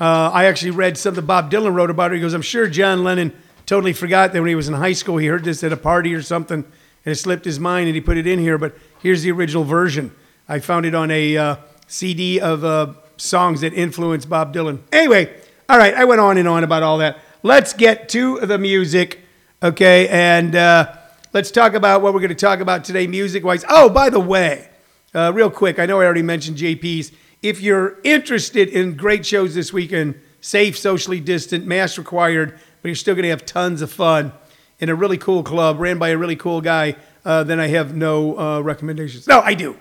Uh, 0.00 0.30
I 0.32 0.44
actually 0.44 0.70
read 0.70 0.96
something 0.96 1.24
Bob 1.26 1.50
Dylan 1.50 1.74
wrote 1.74 1.90
about 1.90 2.12
it. 2.12 2.16
He 2.16 2.20
goes, 2.20 2.34
I'm 2.34 2.42
sure 2.42 2.68
John 2.68 3.04
Lennon 3.04 3.34
totally 3.66 3.92
forgot 3.92 4.32
that 4.32 4.40
when 4.40 4.48
he 4.48 4.54
was 4.54 4.68
in 4.68 4.74
high 4.74 4.92
school, 4.92 5.18
he 5.18 5.26
heard 5.26 5.44
this 5.44 5.62
at 5.64 5.72
a 5.72 5.76
party 5.76 6.14
or 6.14 6.22
something 6.22 6.64
and 7.04 7.12
it 7.12 7.16
slipped 7.16 7.46
his 7.46 7.58
mind 7.58 7.86
and 7.86 7.94
he 7.94 8.02
put 8.02 8.18
it 8.18 8.26
in 8.26 8.38
here. 8.38 8.58
But 8.58 8.76
here's 9.00 9.22
the 9.22 9.30
original 9.32 9.64
version. 9.64 10.14
I 10.46 10.58
found 10.58 10.84
it 10.84 10.94
on 10.94 11.10
a 11.10 11.36
uh, 11.36 11.56
CD 11.86 12.38
of 12.38 12.64
uh, 12.64 12.92
songs 13.16 13.62
that 13.62 13.72
influenced 13.72 14.28
Bob 14.28 14.54
Dylan. 14.54 14.80
Anyway, 14.92 15.34
all 15.70 15.78
right, 15.78 15.94
I 15.94 16.04
went 16.04 16.20
on 16.20 16.36
and 16.36 16.46
on 16.46 16.64
about 16.64 16.82
all 16.82 16.98
that. 16.98 17.18
Let's 17.42 17.72
get 17.72 18.10
to 18.10 18.40
the 18.40 18.58
music, 18.58 19.20
okay? 19.62 20.06
And 20.08 20.54
uh, 20.54 20.96
let's 21.32 21.50
talk 21.50 21.74
about 21.74 22.02
what 22.02 22.14
we're 22.14 22.20
going 22.20 22.30
to 22.30 22.34
talk 22.34 22.60
about 22.60 22.84
today, 22.84 23.06
music 23.06 23.44
wise. 23.44 23.64
Oh, 23.68 23.88
by 23.88 24.10
the 24.10 24.20
way, 24.20 24.68
uh, 25.14 25.32
real 25.34 25.50
quick, 25.50 25.78
I 25.78 25.86
know 25.86 26.00
I 26.00 26.04
already 26.04 26.22
mentioned 26.22 26.56
JP's. 26.56 27.12
If 27.42 27.60
you're 27.60 27.98
interested 28.02 28.68
in 28.68 28.96
great 28.96 29.24
shows 29.24 29.54
this 29.54 29.72
weekend, 29.72 30.20
safe, 30.40 30.78
socially 30.78 31.20
distant, 31.20 31.66
mask 31.66 31.98
required, 31.98 32.58
but 32.82 32.88
you're 32.88 32.94
still 32.94 33.14
going 33.14 33.24
to 33.24 33.30
have 33.30 33.44
tons 33.44 33.82
of 33.82 33.92
fun 33.92 34.32
in 34.80 34.88
a 34.88 34.94
really 34.94 35.18
cool 35.18 35.42
club 35.42 35.80
ran 35.80 35.98
by 35.98 36.10
a 36.10 36.16
really 36.16 36.36
cool 36.36 36.60
guy, 36.60 36.96
uh, 37.24 37.42
then 37.44 37.58
I 37.58 37.68
have 37.68 37.94
no 37.94 38.38
uh, 38.38 38.60
recommendations. 38.60 39.26
No, 39.26 39.40
I 39.40 39.54
do. 39.54 39.76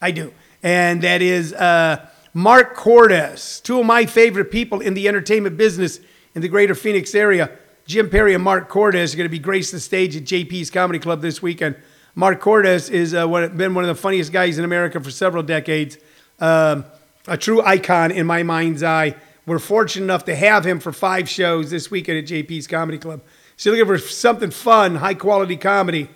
I 0.00 0.12
do. 0.12 0.32
And 0.62 1.02
that 1.02 1.22
is 1.22 1.52
uh, 1.52 2.08
Mark 2.34 2.74
Cordes, 2.74 3.60
two 3.60 3.80
of 3.80 3.86
my 3.86 4.06
favorite 4.06 4.50
people 4.50 4.80
in 4.80 4.94
the 4.94 5.08
entertainment 5.08 5.56
business 5.56 6.00
in 6.34 6.42
the 6.42 6.48
greater 6.48 6.74
Phoenix 6.74 7.14
area. 7.14 7.50
Jim 7.88 8.10
Perry 8.10 8.34
and 8.34 8.44
Mark 8.44 8.68
Cordes 8.68 9.14
are 9.14 9.16
going 9.16 9.24
to 9.24 9.30
be 9.30 9.38
graced 9.38 9.72
the 9.72 9.80
stage 9.80 10.14
at 10.14 10.24
JP's 10.24 10.68
Comedy 10.68 10.98
Club 10.98 11.22
this 11.22 11.40
weekend. 11.40 11.74
Mark 12.14 12.38
Cordes 12.38 12.90
is 12.90 13.14
uh, 13.14 13.26
been 13.26 13.74
one 13.74 13.82
of 13.82 13.88
the 13.88 13.94
funniest 13.94 14.30
guys 14.30 14.58
in 14.58 14.64
America 14.66 15.00
for 15.00 15.10
several 15.10 15.42
decades, 15.42 15.96
um, 16.38 16.84
a 17.26 17.38
true 17.38 17.62
icon 17.62 18.10
in 18.10 18.26
my 18.26 18.42
mind's 18.42 18.82
eye. 18.82 19.14
We're 19.46 19.58
fortunate 19.58 20.04
enough 20.04 20.26
to 20.26 20.36
have 20.36 20.66
him 20.66 20.80
for 20.80 20.92
five 20.92 21.30
shows 21.30 21.70
this 21.70 21.90
weekend 21.90 22.18
at 22.18 22.26
JP's 22.26 22.66
Comedy 22.66 22.98
Club. 22.98 23.22
So 23.56 23.70
looking 23.70 23.86
for 23.86 23.96
something 23.96 24.50
fun, 24.50 24.96
high 24.96 25.14
quality 25.14 25.56
comedy, 25.56 26.10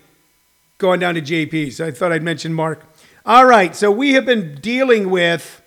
going 0.76 1.00
down 1.00 1.14
to 1.14 1.22
JP's. 1.22 1.80
I 1.80 1.90
thought 1.90 2.12
I'd 2.12 2.22
mention 2.22 2.52
Mark. 2.52 2.84
All 3.24 3.46
right, 3.46 3.74
so 3.74 3.90
we 3.90 4.12
have 4.12 4.26
been 4.26 4.56
dealing 4.56 5.08
with 5.08 5.62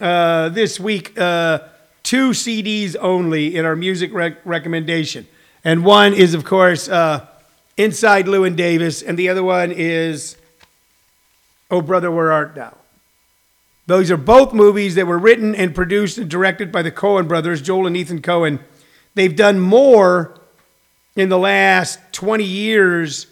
uh, 0.00 0.48
this 0.48 0.80
week 0.80 1.18
uh, 1.18 1.58
two 2.02 2.30
CDs 2.30 2.96
only 2.98 3.54
in 3.54 3.66
our 3.66 3.76
music 3.76 4.14
rec- 4.14 4.38
recommendation. 4.46 5.26
And 5.64 5.84
one 5.84 6.12
is, 6.12 6.34
of 6.34 6.44
course, 6.44 6.88
uh, 6.88 7.26
Inside 7.76 8.26
Llewyn 8.26 8.56
Davis, 8.56 9.02
and 9.02 9.18
the 9.18 9.28
other 9.28 9.42
one 9.42 9.72
is 9.72 10.36
Oh 11.70 11.80
Brother, 11.80 12.10
Where 12.10 12.32
Art 12.32 12.54
Thou? 12.54 12.76
Those 13.86 14.10
are 14.10 14.16
both 14.16 14.52
movies 14.52 14.94
that 14.94 15.06
were 15.06 15.18
written 15.18 15.54
and 15.54 15.74
produced 15.74 16.18
and 16.18 16.30
directed 16.30 16.70
by 16.70 16.82
the 16.82 16.92
Coen 16.92 17.26
brothers, 17.26 17.62
Joel 17.62 17.86
and 17.86 17.96
Ethan 17.96 18.22
Coen. 18.22 18.60
They've 19.14 19.34
done 19.34 19.58
more 19.58 20.38
in 21.16 21.28
the 21.28 21.38
last 21.38 21.98
20 22.12 22.44
years 22.44 23.26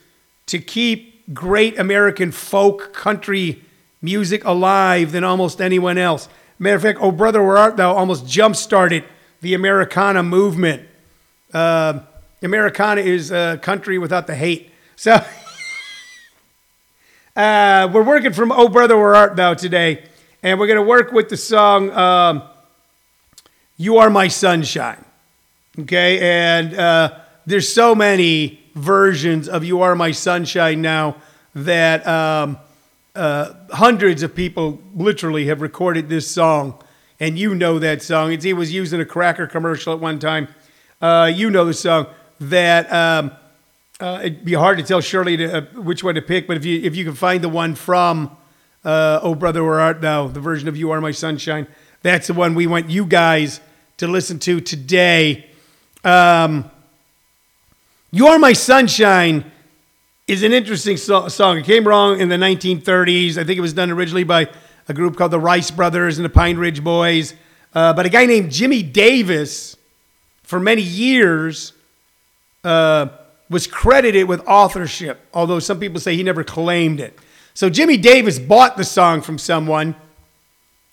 to 0.46 0.58
keep 0.58 1.32
great 1.32 1.78
American 1.78 2.32
folk 2.32 2.92
country 2.92 3.62
music 4.02 4.44
alive 4.44 5.12
than 5.12 5.22
almost 5.22 5.60
anyone 5.60 5.98
else. 5.98 6.28
Matter 6.58 6.76
of 6.76 6.82
fact, 6.82 6.98
Oh 7.00 7.12
Brother, 7.12 7.42
Where 7.42 7.58
Art 7.58 7.76
Thou 7.76 7.94
almost 7.94 8.26
jump 8.26 8.56
started 8.56 9.04
the 9.40 9.54
Americana 9.54 10.22
movement. 10.22 10.88
Uh, 11.52 12.00
Americana 12.42 13.02
is 13.02 13.30
a 13.30 13.58
country 13.60 13.98
without 13.98 14.26
the 14.26 14.34
hate. 14.34 14.70
So 14.96 15.12
uh, 17.36 17.90
we're 17.92 18.02
working 18.02 18.32
from 18.32 18.50
Oh 18.50 18.68
Brother, 18.68 18.96
Where 18.96 19.14
Art 19.14 19.36
Thou 19.36 19.54
today, 19.54 20.04
and 20.42 20.58
we're 20.58 20.66
going 20.66 20.78
to 20.78 20.82
work 20.82 21.12
with 21.12 21.28
the 21.28 21.36
song 21.36 21.90
um, 21.90 22.42
You 23.76 23.98
Are 23.98 24.08
My 24.08 24.28
Sunshine. 24.28 25.04
Okay, 25.80 26.18
and 26.20 26.74
uh, 26.74 27.18
there's 27.44 27.70
so 27.70 27.94
many 27.94 28.60
versions 28.74 29.46
of 29.46 29.62
You 29.62 29.82
Are 29.82 29.94
My 29.94 30.12
Sunshine 30.12 30.80
now 30.80 31.16
that 31.54 32.06
um, 32.06 32.56
uh, 33.14 33.52
hundreds 33.70 34.22
of 34.22 34.34
people 34.34 34.80
literally 34.94 35.46
have 35.46 35.60
recorded 35.60 36.08
this 36.08 36.30
song, 36.30 36.82
and 37.18 37.38
you 37.38 37.54
know 37.54 37.78
that 37.78 38.00
song. 38.00 38.32
It's, 38.32 38.44
he 38.44 38.54
was 38.54 38.72
used 38.72 38.94
in 38.94 39.00
a 39.00 39.04
cracker 39.04 39.46
commercial 39.46 39.92
at 39.92 40.00
one 40.00 40.18
time. 40.18 40.48
Uh, 41.02 41.30
you 41.32 41.50
know 41.50 41.66
the 41.66 41.74
song. 41.74 42.06
That 42.40 42.90
um, 42.92 43.32
uh, 44.00 44.20
it'd 44.22 44.44
be 44.44 44.54
hard 44.54 44.78
to 44.78 44.84
tell 44.84 45.00
Shirley 45.00 45.36
to, 45.36 45.58
uh, 45.58 45.60
which 45.82 46.02
one 46.02 46.14
to 46.14 46.22
pick, 46.22 46.46
but 46.46 46.56
if 46.56 46.64
you 46.64 46.80
if 46.80 46.96
you 46.96 47.04
can 47.04 47.14
find 47.14 47.44
the 47.44 47.50
one 47.50 47.74
from 47.74 48.36
uh, 48.84 49.20
"Oh 49.22 49.34
Brother, 49.34 49.62
Where 49.62 49.78
Art 49.78 50.00
Thou," 50.00 50.28
the 50.28 50.40
version 50.40 50.66
of 50.68 50.76
"You 50.76 50.90
Are 50.90 51.00
My 51.02 51.10
Sunshine," 51.10 51.66
that's 52.02 52.28
the 52.28 52.34
one 52.34 52.54
we 52.54 52.66
want 52.66 52.88
you 52.88 53.04
guys 53.04 53.60
to 53.98 54.06
listen 54.06 54.38
to 54.40 54.60
today. 54.60 55.46
Um, 56.02 56.70
"You 58.10 58.28
Are 58.28 58.38
My 58.38 58.54
Sunshine." 58.54 59.44
is 60.26 60.44
an 60.44 60.52
interesting 60.52 60.96
so- 60.96 61.26
song. 61.26 61.58
It 61.58 61.64
came 61.64 61.84
along 61.84 62.20
in 62.20 62.28
the 62.28 62.36
1930s. 62.38 63.36
I 63.36 63.42
think 63.42 63.58
it 63.58 63.60
was 63.60 63.72
done 63.72 63.90
originally 63.90 64.22
by 64.22 64.48
a 64.88 64.94
group 64.94 65.16
called 65.16 65.32
the 65.32 65.40
Rice 65.40 65.72
Brothers 65.72 66.18
and 66.18 66.24
the 66.24 66.30
Pine 66.30 66.56
Ridge 66.56 66.84
Boys. 66.84 67.34
Uh, 67.74 67.92
but 67.92 68.06
a 68.06 68.08
guy 68.08 68.26
named 68.26 68.52
Jimmy 68.52 68.80
Davis, 68.80 69.76
for 70.44 70.60
many 70.60 70.82
years, 70.82 71.72
uh, 72.64 73.08
was 73.48 73.66
credited 73.66 74.28
with 74.28 74.40
authorship, 74.46 75.20
although 75.34 75.58
some 75.58 75.80
people 75.80 76.00
say 76.00 76.16
he 76.16 76.22
never 76.22 76.44
claimed 76.44 77.00
it. 77.00 77.18
So 77.54 77.68
Jimmy 77.68 77.96
Davis 77.96 78.38
bought 78.38 78.76
the 78.76 78.84
song 78.84 79.22
from 79.22 79.38
someone, 79.38 79.96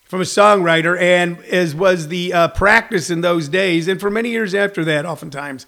from 0.05 0.21
a 0.21 0.25
songwriter, 0.25 0.99
and 0.99 1.39
as 1.45 1.75
was 1.75 2.07
the 2.07 2.33
uh, 2.33 2.47
practice 2.49 3.09
in 3.09 3.21
those 3.21 3.47
days, 3.47 3.87
and 3.87 3.99
for 3.99 4.09
many 4.09 4.29
years 4.29 4.55
after 4.55 4.83
that, 4.85 5.05
oftentimes 5.05 5.65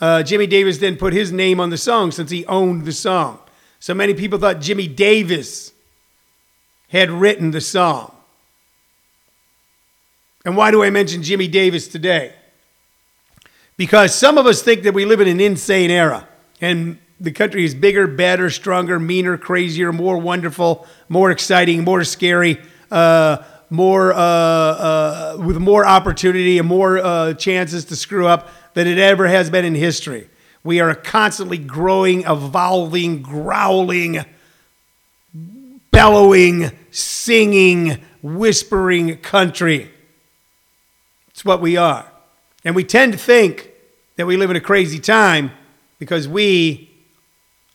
uh, 0.00 0.22
Jimmy 0.22 0.46
Davis 0.46 0.78
then 0.78 0.96
put 0.96 1.12
his 1.12 1.32
name 1.32 1.58
on 1.58 1.70
the 1.70 1.78
song 1.78 2.10
since 2.10 2.30
he 2.30 2.44
owned 2.46 2.84
the 2.84 2.92
song. 2.92 3.38
So 3.80 3.94
many 3.94 4.14
people 4.14 4.38
thought 4.38 4.60
Jimmy 4.60 4.88
Davis 4.88 5.72
had 6.88 7.10
written 7.10 7.50
the 7.50 7.60
song. 7.60 8.14
And 10.44 10.56
why 10.56 10.70
do 10.70 10.82
I 10.82 10.90
mention 10.90 11.22
Jimmy 11.22 11.48
Davis 11.48 11.88
today? 11.88 12.34
Because 13.76 14.14
some 14.14 14.38
of 14.38 14.46
us 14.46 14.62
think 14.62 14.82
that 14.84 14.94
we 14.94 15.04
live 15.04 15.20
in 15.20 15.28
an 15.28 15.40
insane 15.40 15.90
era 15.90 16.26
and 16.60 16.98
the 17.20 17.30
country 17.30 17.64
is 17.64 17.74
bigger, 17.74 18.06
better, 18.06 18.50
stronger, 18.50 18.98
meaner, 18.98 19.36
crazier, 19.36 19.92
more 19.92 20.18
wonderful, 20.18 20.86
more 21.08 21.30
exciting, 21.30 21.84
more 21.84 22.04
scary, 22.04 22.60
uh, 22.90 23.42
more 23.70 24.12
uh, 24.12 24.18
uh, 24.18 25.36
with 25.40 25.58
more 25.58 25.86
opportunity 25.86 26.58
and 26.58 26.68
more 26.68 26.98
uh, 26.98 27.34
chances 27.34 27.86
to 27.86 27.96
screw 27.96 28.26
up 28.26 28.48
than 28.74 28.86
it 28.86 28.98
ever 28.98 29.26
has 29.26 29.50
been 29.50 29.64
in 29.64 29.74
history. 29.74 30.28
We 30.62 30.80
are 30.80 30.90
a 30.90 30.96
constantly 30.96 31.58
growing, 31.58 32.24
evolving, 32.24 33.22
growling, 33.22 34.24
bellowing, 35.90 36.70
singing, 36.90 38.02
whispering 38.22 39.18
country. 39.18 39.90
It's 41.28 41.44
what 41.44 41.60
we 41.60 41.76
are. 41.76 42.10
And 42.66 42.74
we 42.74 42.82
tend 42.82 43.12
to 43.12 43.18
think 43.18 43.70
that 44.16 44.26
we 44.26 44.36
live 44.36 44.50
in 44.50 44.56
a 44.56 44.60
crazy 44.60 44.98
time 44.98 45.52
because 46.00 46.26
we 46.26 46.90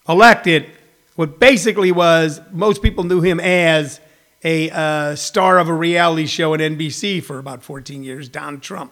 elected 0.08 0.69
what 1.15 1.39
basically 1.39 1.93
was, 1.93 2.41
most 2.51 2.84
people 2.84 3.06
knew 3.06 3.21
him 3.21 3.39
as 3.39 4.01
a 4.43 4.69
uh, 4.69 5.15
star 5.15 5.60
of 5.60 5.69
a 5.69 5.73
reality 5.73 6.25
show 6.25 6.54
at 6.54 6.60
NBC 6.60 7.23
for 7.23 7.39
about 7.39 7.63
14 7.63 8.04
years, 8.04 8.27
Donald 8.27 8.63
Trump. 8.63 8.91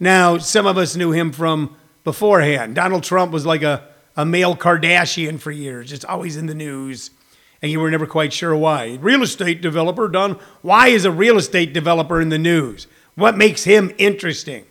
Now, 0.00 0.38
some 0.38 0.66
of 0.66 0.76
us 0.76 0.96
knew 0.96 1.12
him 1.12 1.30
from 1.30 1.76
beforehand. 2.02 2.74
Donald 2.74 3.04
Trump 3.04 3.30
was 3.30 3.46
like 3.46 3.62
a, 3.62 3.86
a 4.16 4.26
male 4.26 4.56
Kardashian 4.56 5.38
for 5.38 5.52
years, 5.52 5.90
just 5.90 6.04
always 6.04 6.36
in 6.36 6.46
the 6.46 6.54
news, 6.54 7.12
and 7.60 7.70
you 7.70 7.78
were 7.78 7.92
never 7.92 8.08
quite 8.08 8.32
sure 8.32 8.56
why. 8.56 8.98
Real 9.00 9.22
estate 9.22 9.60
developer 9.60 10.08
Don, 10.08 10.32
Why 10.62 10.88
is 10.88 11.04
a 11.04 11.12
real 11.12 11.38
estate 11.38 11.72
developer 11.72 12.20
in 12.20 12.30
the 12.30 12.38
news? 12.38 12.88
What 13.14 13.36
makes 13.36 13.62
him 13.62 13.92
interesting? 13.98 14.64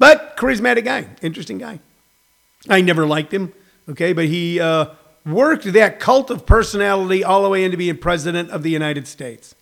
But 0.00 0.38
charismatic 0.38 0.86
guy, 0.86 1.06
interesting 1.20 1.58
guy. 1.58 1.78
I 2.68 2.80
never 2.80 3.06
liked 3.06 3.32
him, 3.32 3.52
okay, 3.86 4.14
but 4.14 4.24
he 4.24 4.58
uh, 4.58 4.86
worked 5.26 5.70
that 5.74 6.00
cult 6.00 6.30
of 6.30 6.46
personality 6.46 7.22
all 7.22 7.42
the 7.42 7.50
way 7.50 7.64
into 7.64 7.76
being 7.76 7.98
president 7.98 8.50
of 8.50 8.62
the 8.62 8.70
United 8.70 9.06
States. 9.06 9.54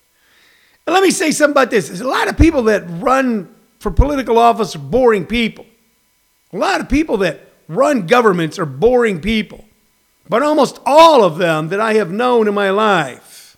And 0.86 0.94
let 0.94 1.02
me 1.02 1.10
say 1.10 1.32
something 1.32 1.50
about 1.50 1.70
this. 1.70 1.88
There's 1.88 2.00
a 2.00 2.08
lot 2.08 2.28
of 2.28 2.38
people 2.38 2.62
that 2.62 2.84
run 2.88 3.52
for 3.80 3.90
political 3.90 4.38
office 4.38 4.76
are 4.76 4.78
boring 4.78 5.26
people. 5.26 5.66
A 6.52 6.56
lot 6.56 6.80
of 6.80 6.88
people 6.88 7.16
that 7.18 7.40
run 7.66 8.06
governments 8.06 8.60
are 8.60 8.64
boring 8.64 9.20
people. 9.20 9.64
But 10.28 10.44
almost 10.44 10.78
all 10.86 11.24
of 11.24 11.38
them 11.38 11.68
that 11.70 11.80
I 11.80 11.94
have 11.94 12.12
known 12.12 12.46
in 12.46 12.54
my 12.54 12.70
life, 12.70 13.56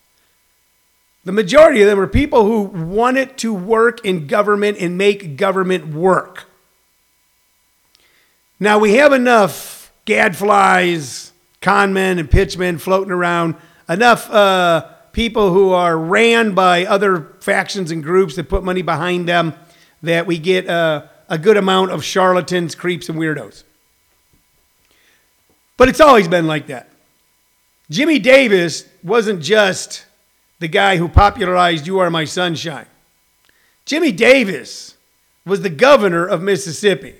the 1.25 1.33
majority 1.33 1.83
of 1.83 1.89
them 1.89 2.01
are 2.01 2.07
people 2.07 2.47
who 2.47 2.63
wanted 2.63 3.37
to 3.39 3.53
work 3.53 4.03
in 4.03 4.27
government 4.27 4.79
and 4.81 4.97
make 4.97 5.37
government 5.37 5.89
work. 5.89 6.47
Now 8.63 8.79
we 8.79 8.97
have 8.97 9.15
enough 9.15 9.91
gadflies, 10.05 11.31
conmen, 11.63 12.19
and 12.19 12.31
pitchmen 12.31 12.77
floating 12.77 13.11
around, 13.11 13.55
enough 13.89 14.31
uh, 14.31 14.87
people 15.13 15.51
who 15.55 15.73
are 15.73 15.97
ran 15.97 16.55
by 16.55 16.85
other 16.85 17.33
factions 17.41 17.91
and 17.91 18.05
groups 18.05 18.37
that 18.37 18.51
put 18.51 18.63
money 18.63 18.83
behind 18.83 19.27
them 19.27 19.55
that 20.03 20.27
we 20.27 20.39
get 20.39 20.69
uh, 20.69 21.07
a 21.31 21.39
good 21.39 21.57
amount 21.57 21.91
of 21.91 22.05
charlatans, 22.05 22.75
creeps, 22.75 23.09
and 23.09 23.19
weirdos. 23.19 23.65
But 25.79 25.89
it's 25.89 26.01
always 26.01 26.29
been 26.29 26.47
like 26.47 26.67
that. 26.67 26.91
Jimmy 27.89 28.19
Davis 28.19 28.85
wasn't 29.03 29.43
just 29.43 30.05
the 30.59 30.69
guy 30.69 30.99
who 30.99 31.09
popularized 31.09 31.87
You 31.87 31.99
Are 32.01 32.11
My 32.11 32.27
Sunshine. 32.27 32.87
Jimmy 33.87 34.13
Davis 34.13 34.99
was 35.47 35.63
the 35.63 35.71
governor 35.71 36.27
of 36.27 36.43
Mississippi. 36.43 37.20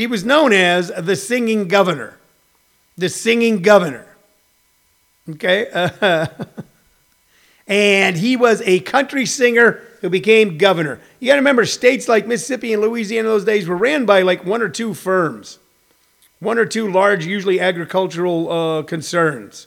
He 0.00 0.06
was 0.06 0.24
known 0.24 0.54
as 0.54 0.90
the 0.96 1.14
singing 1.14 1.68
governor. 1.68 2.16
The 2.96 3.10
singing 3.10 3.60
governor. 3.60 4.06
Okay? 5.28 5.70
Uh, 5.70 6.26
and 7.66 8.16
he 8.16 8.34
was 8.34 8.62
a 8.62 8.80
country 8.80 9.26
singer 9.26 9.82
who 10.00 10.08
became 10.08 10.56
governor. 10.56 11.00
You 11.18 11.26
got 11.26 11.34
to 11.34 11.40
remember, 11.40 11.66
states 11.66 12.08
like 12.08 12.26
Mississippi 12.26 12.72
and 12.72 12.80
Louisiana 12.80 13.28
in 13.28 13.34
those 13.34 13.44
days 13.44 13.68
were 13.68 13.76
ran 13.76 14.06
by 14.06 14.22
like 14.22 14.42
one 14.42 14.62
or 14.62 14.70
two 14.70 14.94
firms, 14.94 15.58
one 16.38 16.56
or 16.56 16.64
two 16.64 16.90
large, 16.90 17.26
usually 17.26 17.60
agricultural 17.60 18.50
uh, 18.50 18.82
concerns. 18.84 19.66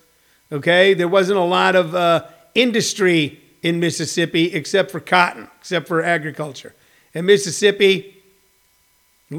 Okay? 0.52 0.96
There 0.96 1.08
wasn't 1.08 1.38
a 1.38 1.44
lot 1.44 1.76
of 1.76 1.94
uh, 1.94 2.26
industry 2.56 3.40
in 3.62 3.80
Mississippi 3.80 4.52
except 4.52 4.90
for 4.90 5.00
cotton, 5.00 5.48
except 5.60 5.88
for 5.88 6.02
agriculture. 6.02 6.74
And 7.14 7.28
Mississippi, 7.28 8.23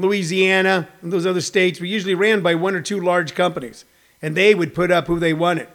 Louisiana, 0.01 0.87
and 1.01 1.11
those 1.11 1.25
other 1.25 1.41
states 1.41 1.79
were 1.79 1.85
usually 1.85 2.15
ran 2.15 2.41
by 2.41 2.55
one 2.55 2.75
or 2.75 2.81
two 2.81 2.99
large 2.99 3.35
companies, 3.35 3.85
and 4.21 4.35
they 4.35 4.55
would 4.55 4.73
put 4.73 4.91
up 4.91 5.07
who 5.07 5.19
they 5.19 5.33
wanted. 5.33 5.67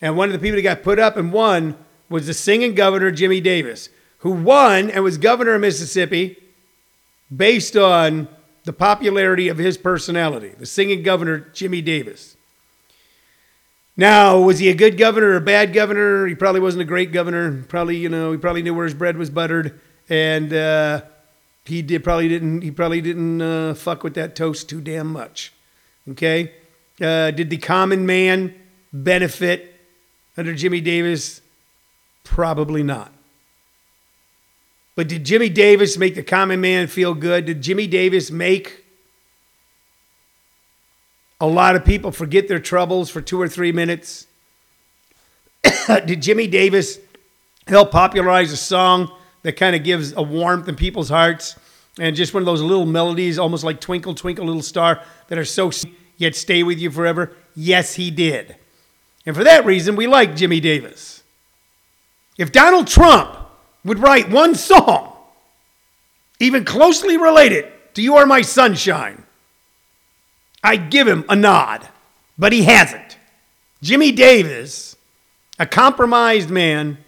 And 0.00 0.16
one 0.16 0.28
of 0.28 0.32
the 0.32 0.38
people 0.38 0.56
that 0.56 0.62
got 0.62 0.82
put 0.82 0.98
up 0.98 1.16
and 1.16 1.32
won 1.32 1.76
was 2.08 2.26
the 2.26 2.34
singing 2.34 2.74
governor, 2.74 3.10
Jimmy 3.10 3.40
Davis, 3.40 3.88
who 4.18 4.30
won 4.30 4.90
and 4.90 5.04
was 5.04 5.18
governor 5.18 5.54
of 5.54 5.60
Mississippi 5.60 6.36
based 7.34 7.76
on 7.76 8.28
the 8.64 8.72
popularity 8.72 9.48
of 9.48 9.58
his 9.58 9.78
personality, 9.78 10.52
the 10.58 10.66
singing 10.66 11.02
governor, 11.02 11.50
Jimmy 11.52 11.80
Davis. 11.80 12.36
Now, 13.96 14.38
was 14.40 14.58
he 14.58 14.68
a 14.68 14.74
good 14.74 14.96
governor 14.96 15.28
or 15.28 15.36
a 15.36 15.40
bad 15.40 15.72
governor? 15.72 16.26
He 16.26 16.34
probably 16.34 16.60
wasn't 16.60 16.82
a 16.82 16.86
great 16.86 17.12
governor. 17.12 17.62
Probably, 17.68 17.96
you 17.96 18.08
know, 18.08 18.32
he 18.32 18.38
probably 18.38 18.62
knew 18.62 18.74
where 18.74 18.84
his 18.84 18.94
bread 18.94 19.16
was 19.16 19.30
buttered, 19.30 19.80
and 20.08 20.52
uh, 20.52 21.02
he 21.64 21.82
did 21.82 22.02
probably 22.02 22.28
didn't 22.28 22.62
he 22.62 22.70
probably 22.70 23.00
didn't 23.00 23.40
uh, 23.40 23.74
fuck 23.74 24.02
with 24.02 24.14
that 24.14 24.34
toast 24.34 24.68
too 24.68 24.80
damn 24.80 25.06
much. 25.06 25.52
Okay, 26.08 26.52
uh, 27.00 27.30
did 27.30 27.50
the 27.50 27.58
common 27.58 28.06
man 28.06 28.54
benefit 28.92 29.74
under 30.36 30.54
Jimmy 30.54 30.80
Davis? 30.80 31.40
Probably 32.24 32.82
not. 32.82 33.12
But 34.96 35.08
did 35.08 35.24
Jimmy 35.24 35.48
Davis 35.48 35.96
make 35.96 36.14
the 36.14 36.22
common 36.22 36.60
man 36.60 36.86
feel 36.86 37.14
good? 37.14 37.46
Did 37.46 37.62
Jimmy 37.62 37.86
Davis 37.86 38.30
make 38.30 38.84
a 41.40 41.46
lot 41.46 41.74
of 41.74 41.84
people 41.84 42.10
forget 42.12 42.48
their 42.48 42.58
troubles 42.58 43.08
for 43.08 43.20
two 43.20 43.40
or 43.40 43.48
three 43.48 43.72
minutes? 43.72 44.26
did 45.86 46.20
Jimmy 46.20 46.46
Davis 46.46 46.98
help 47.66 47.92
popularize 47.92 48.52
a 48.52 48.56
song 48.56 49.10
that 49.42 49.56
kind 49.56 49.74
of 49.74 49.84
gives 49.84 50.12
a 50.12 50.22
warmth 50.22 50.68
in 50.68 50.76
people's 50.76 51.08
hearts 51.08 51.56
and 51.98 52.14
just 52.14 52.32
one 52.32 52.42
of 52.42 52.46
those 52.46 52.62
little 52.62 52.86
melodies, 52.86 53.38
almost 53.38 53.64
like 53.64 53.80
Twinkle, 53.80 54.14
Twinkle, 54.14 54.46
Little 54.46 54.62
Star, 54.62 55.02
that 55.28 55.38
are 55.38 55.44
so 55.44 55.70
yet 56.16 56.36
stay 56.36 56.62
with 56.62 56.78
you 56.78 56.90
forever? 56.90 57.32
Yes, 57.54 57.94
he 57.94 58.10
did. 58.10 58.56
And 59.26 59.36
for 59.36 59.44
that 59.44 59.64
reason, 59.64 59.96
we 59.96 60.06
like 60.06 60.36
Jimmy 60.36 60.60
Davis. 60.60 61.22
If 62.38 62.52
Donald 62.52 62.86
Trump 62.86 63.36
would 63.84 63.98
write 63.98 64.30
one 64.30 64.54
song, 64.54 65.12
even 66.38 66.64
closely 66.64 67.16
related 67.16 67.70
to 67.94 68.02
You 68.02 68.16
Are 68.16 68.26
My 68.26 68.40
Sunshine, 68.40 69.24
I'd 70.62 70.90
give 70.90 71.08
him 71.08 71.24
a 71.28 71.36
nod, 71.36 71.88
but 72.38 72.52
he 72.52 72.64
hasn't. 72.64 73.18
Jimmy 73.82 74.12
Davis, 74.12 74.96
a 75.58 75.66
compromised 75.66 76.50
man, 76.50 76.98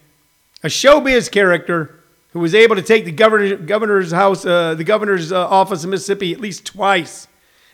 a 0.63 0.67
showbiz 0.67 1.31
character 1.31 2.02
who 2.33 2.39
was 2.39 2.53
able 2.55 2.75
to 2.75 2.81
take 2.81 3.05
the 3.05 3.11
governor, 3.11 3.55
governor's 3.55 4.11
house, 4.11 4.45
uh, 4.45 4.73
the 4.73 4.83
governor's 4.83 5.31
uh, 5.31 5.47
office 5.47 5.83
in 5.83 5.91
Mississippi 5.91 6.33
at 6.33 6.41
least 6.41 6.65
twice, 6.65 7.27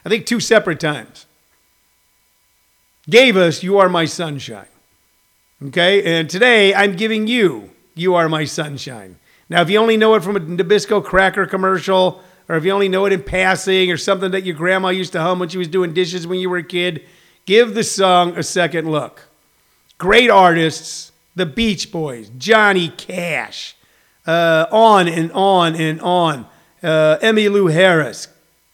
I 0.05 0.09
think 0.09 0.25
two 0.25 0.39
separate 0.39 0.79
times, 0.79 1.25
gave 3.09 3.37
us 3.37 3.63
You 3.63 3.79
Are 3.79 3.89
My 3.89 4.05
Sunshine. 4.05 4.67
Okay, 5.67 6.19
and 6.19 6.29
today 6.29 6.73
I'm 6.73 6.95
giving 6.95 7.27
you 7.27 7.71
You 7.95 8.15
Are 8.15 8.29
My 8.29 8.43
Sunshine. 8.45 9.17
Now, 9.49 9.61
if 9.61 9.69
you 9.69 9.79
only 9.79 9.97
know 9.97 10.13
it 10.15 10.23
from 10.23 10.35
a 10.35 10.39
Nabisco 10.39 11.03
cracker 11.03 11.45
commercial, 11.45 12.21
or 12.47 12.55
if 12.55 12.65
you 12.65 12.71
only 12.71 12.89
know 12.89 13.05
it 13.05 13.13
in 13.13 13.23
passing, 13.23 13.91
or 13.91 13.97
something 13.97 14.31
that 14.31 14.43
your 14.43 14.55
grandma 14.55 14.89
used 14.89 15.13
to 15.13 15.21
hum 15.21 15.39
when 15.39 15.49
she 15.49 15.57
was 15.57 15.67
doing 15.67 15.93
dishes 15.93 16.27
when 16.27 16.39
you 16.39 16.49
were 16.49 16.57
a 16.57 16.63
kid, 16.63 17.05
give 17.45 17.73
the 17.73 17.83
song 17.83 18.37
a 18.37 18.43
second 18.43 18.91
look. 18.91 19.27
Great 19.97 20.29
artists, 20.29 21.11
the 21.35 21.45
Beach 21.45 21.91
Boys, 21.91 22.29
Johnny 22.37 22.89
Cash, 22.89 23.75
uh, 24.29 24.67
on 24.71 25.07
and 25.07 25.31
on 25.31 25.75
and 25.75 25.99
on. 26.01 26.45
Uh, 26.83 27.17
Emmylou 27.17 27.73
Harris, 27.73 28.27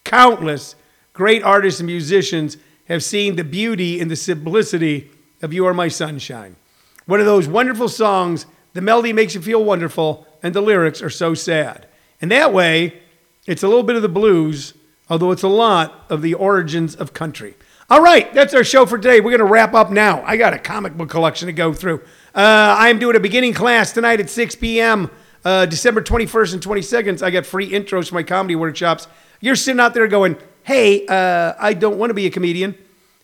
countless 0.04 0.76
great 1.14 1.42
artists 1.44 1.80
and 1.80 1.88
musicians 1.88 2.58
have 2.90 3.02
seen 3.02 3.38
the 3.38 3.44
beauty 3.44 4.02
and 4.02 4.12
the 4.12 4.18
simplicity 4.18 5.10
of 5.42 5.54
You 5.54 5.66
Are 5.66 5.74
My 5.74 5.88
Sunshine. 5.88 6.58
One 7.06 7.22
of 7.22 7.26
those 7.26 7.48
wonderful 7.48 7.88
songs, 7.88 8.46
the 8.74 8.82
melody 8.82 9.14
makes 9.14 9.34
you 9.34 9.42
feel 9.42 9.64
wonderful, 9.64 10.28
and 10.44 10.54
the 10.54 10.60
lyrics 10.60 11.02
are 11.02 11.10
so 11.10 11.34
sad. 11.34 11.88
And 12.20 12.30
that 12.32 12.52
way, 12.52 13.02
it's 13.48 13.64
a 13.64 13.68
little 13.70 13.84
bit 13.84 13.96
of 13.96 14.02
the 14.02 14.10
blues, 14.10 14.74
although 15.10 15.32
it's 15.32 15.44
a 15.44 15.48
lot 15.48 16.06
of 16.10 16.22
the 16.22 16.34
origins 16.34 16.96
of 16.96 17.14
country. 17.14 17.56
All 17.90 18.02
right, 18.02 18.32
that's 18.34 18.54
our 18.54 18.66
show 18.66 18.86
for 18.86 18.98
today. 18.98 19.22
We're 19.22 19.38
going 19.38 19.48
to 19.48 19.54
wrap 19.54 19.74
up 19.74 19.90
now. 19.90 20.22
I 20.26 20.36
got 20.36 20.54
a 20.54 20.60
comic 20.60 20.98
book 20.98 21.10
collection 21.10 21.46
to 21.46 21.54
go 21.54 21.72
through. 21.72 22.02
Uh, 22.34 22.76
I 22.78 22.90
am 22.90 23.00
doing 23.00 23.16
a 23.16 23.22
beginning 23.22 23.54
class 23.54 23.94
tonight 23.94 24.20
at 24.20 24.30
6 24.30 24.56
p.m. 24.56 25.10
Uh, 25.46 25.68
December 25.68 26.02
21st 26.02 26.54
and 26.54 26.64
22nd. 26.64 27.22
I 27.22 27.30
got 27.30 27.46
free 27.46 27.70
intros 27.70 28.10
for 28.10 28.16
my 28.16 28.24
comedy 28.24 28.56
workshops. 28.56 29.08
You're 29.42 29.56
sitting 29.56 29.80
out 29.80 29.94
there 29.94 30.08
going, 30.08 30.38
hey, 30.64 31.06
uh, 31.06 31.54
I 31.60 31.74
don't 31.74 32.00
want 32.00 32.10
to 32.10 32.16
be 32.16 32.26
a 32.26 32.32
comedian. 32.32 32.76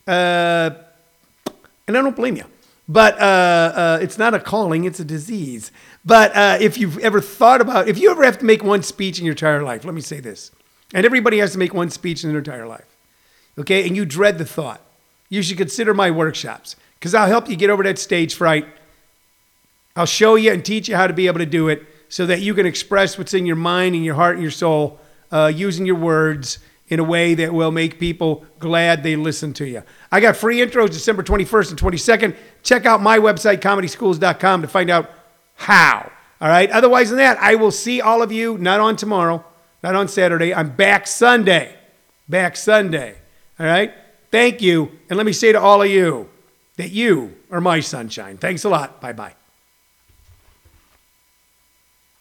Uh, 0.07 0.69
and 1.87 1.97
I 1.97 2.01
don't 2.01 2.15
blame 2.15 2.37
you. 2.37 2.45
But 2.87 3.19
uh, 3.19 3.23
uh, 3.23 3.99
it's 4.03 4.19
not 4.19 4.35
a 4.35 4.39
calling, 4.39 4.85
it's 4.85 4.99
a 4.99 5.05
disease. 5.05 5.71
But 6.05 6.35
uh, 6.35 6.57
if 6.61 6.77
you've 6.77 6.99
ever 6.99 7.21
thought 7.21 7.59
about, 7.59 7.87
if 7.87 7.97
you 7.97 8.11
ever 8.11 8.23
have 8.23 8.37
to 8.37 8.45
make 8.45 8.63
one 8.63 8.83
speech 8.83 9.17
in 9.17 9.25
your 9.25 9.33
entire 9.33 9.63
life, 9.63 9.83
let 9.83 9.95
me 9.95 10.01
say 10.01 10.19
this. 10.19 10.51
And 10.93 11.05
everybody 11.05 11.39
has 11.39 11.53
to 11.53 11.57
make 11.57 11.73
one 11.73 11.89
speech 11.89 12.23
in 12.23 12.29
their 12.29 12.39
entire 12.39 12.67
life. 12.67 12.85
Okay? 13.57 13.87
And 13.87 13.95
you 13.95 14.05
dread 14.05 14.37
the 14.37 14.45
thought. 14.45 14.81
You 15.29 15.41
should 15.41 15.57
consider 15.57 15.95
my 15.95 16.11
workshops 16.11 16.75
because 16.99 17.15
I'll 17.15 17.27
help 17.29 17.49
you 17.49 17.55
get 17.55 17.71
over 17.71 17.81
that 17.81 17.97
stage 17.97 18.35
fright. 18.35 18.67
I'll 19.95 20.05
show 20.05 20.35
you 20.35 20.51
and 20.51 20.63
teach 20.63 20.87
you 20.87 20.95
how 20.95 21.07
to 21.07 21.13
be 21.13 21.25
able 21.25 21.39
to 21.39 21.45
do 21.47 21.67
it 21.67 21.87
so 22.11 22.25
that 22.25 22.41
you 22.41 22.53
can 22.53 22.65
express 22.65 23.17
what's 23.17 23.33
in 23.33 23.45
your 23.45 23.55
mind 23.55 23.95
and 23.95 24.03
your 24.03 24.15
heart 24.15 24.33
and 24.35 24.41
your 24.41 24.51
soul 24.51 24.99
uh, 25.31 25.49
using 25.53 25.85
your 25.85 25.95
words 25.95 26.59
in 26.89 26.99
a 26.99 27.03
way 27.05 27.33
that 27.33 27.53
will 27.53 27.71
make 27.71 27.99
people 27.99 28.45
glad 28.59 29.01
they 29.01 29.15
listen 29.15 29.53
to 29.53 29.65
you. 29.65 29.81
I 30.11 30.19
got 30.19 30.35
free 30.35 30.57
intros 30.57 30.89
December 30.89 31.23
21st 31.23 31.69
and 31.69 31.79
22nd. 31.79 32.35
Check 32.63 32.85
out 32.85 33.01
my 33.01 33.17
website, 33.17 33.61
comedyschools.com, 33.61 34.61
to 34.61 34.67
find 34.67 34.89
out 34.89 35.09
how. 35.55 36.11
All 36.41 36.49
right. 36.49 36.69
Otherwise 36.69 37.09
than 37.09 37.17
that, 37.19 37.37
I 37.39 37.55
will 37.55 37.71
see 37.71 38.01
all 38.01 38.21
of 38.21 38.29
you 38.29 38.57
not 38.57 38.81
on 38.81 38.97
tomorrow, 38.97 39.45
not 39.81 39.95
on 39.95 40.09
Saturday. 40.09 40.53
I'm 40.53 40.75
back 40.75 41.07
Sunday. 41.07 41.73
Back 42.27 42.57
Sunday. 42.57 43.15
All 43.57 43.65
right. 43.65 43.93
Thank 44.31 44.61
you. 44.61 44.91
And 45.09 45.15
let 45.15 45.25
me 45.25 45.33
say 45.33 45.53
to 45.53 45.61
all 45.61 45.81
of 45.81 45.89
you 45.89 46.29
that 46.75 46.91
you 46.91 47.37
are 47.49 47.61
my 47.61 47.79
sunshine. 47.79 48.37
Thanks 48.37 48.65
a 48.65 48.69
lot. 48.69 48.99
Bye 48.99 49.13
bye. 49.13 49.40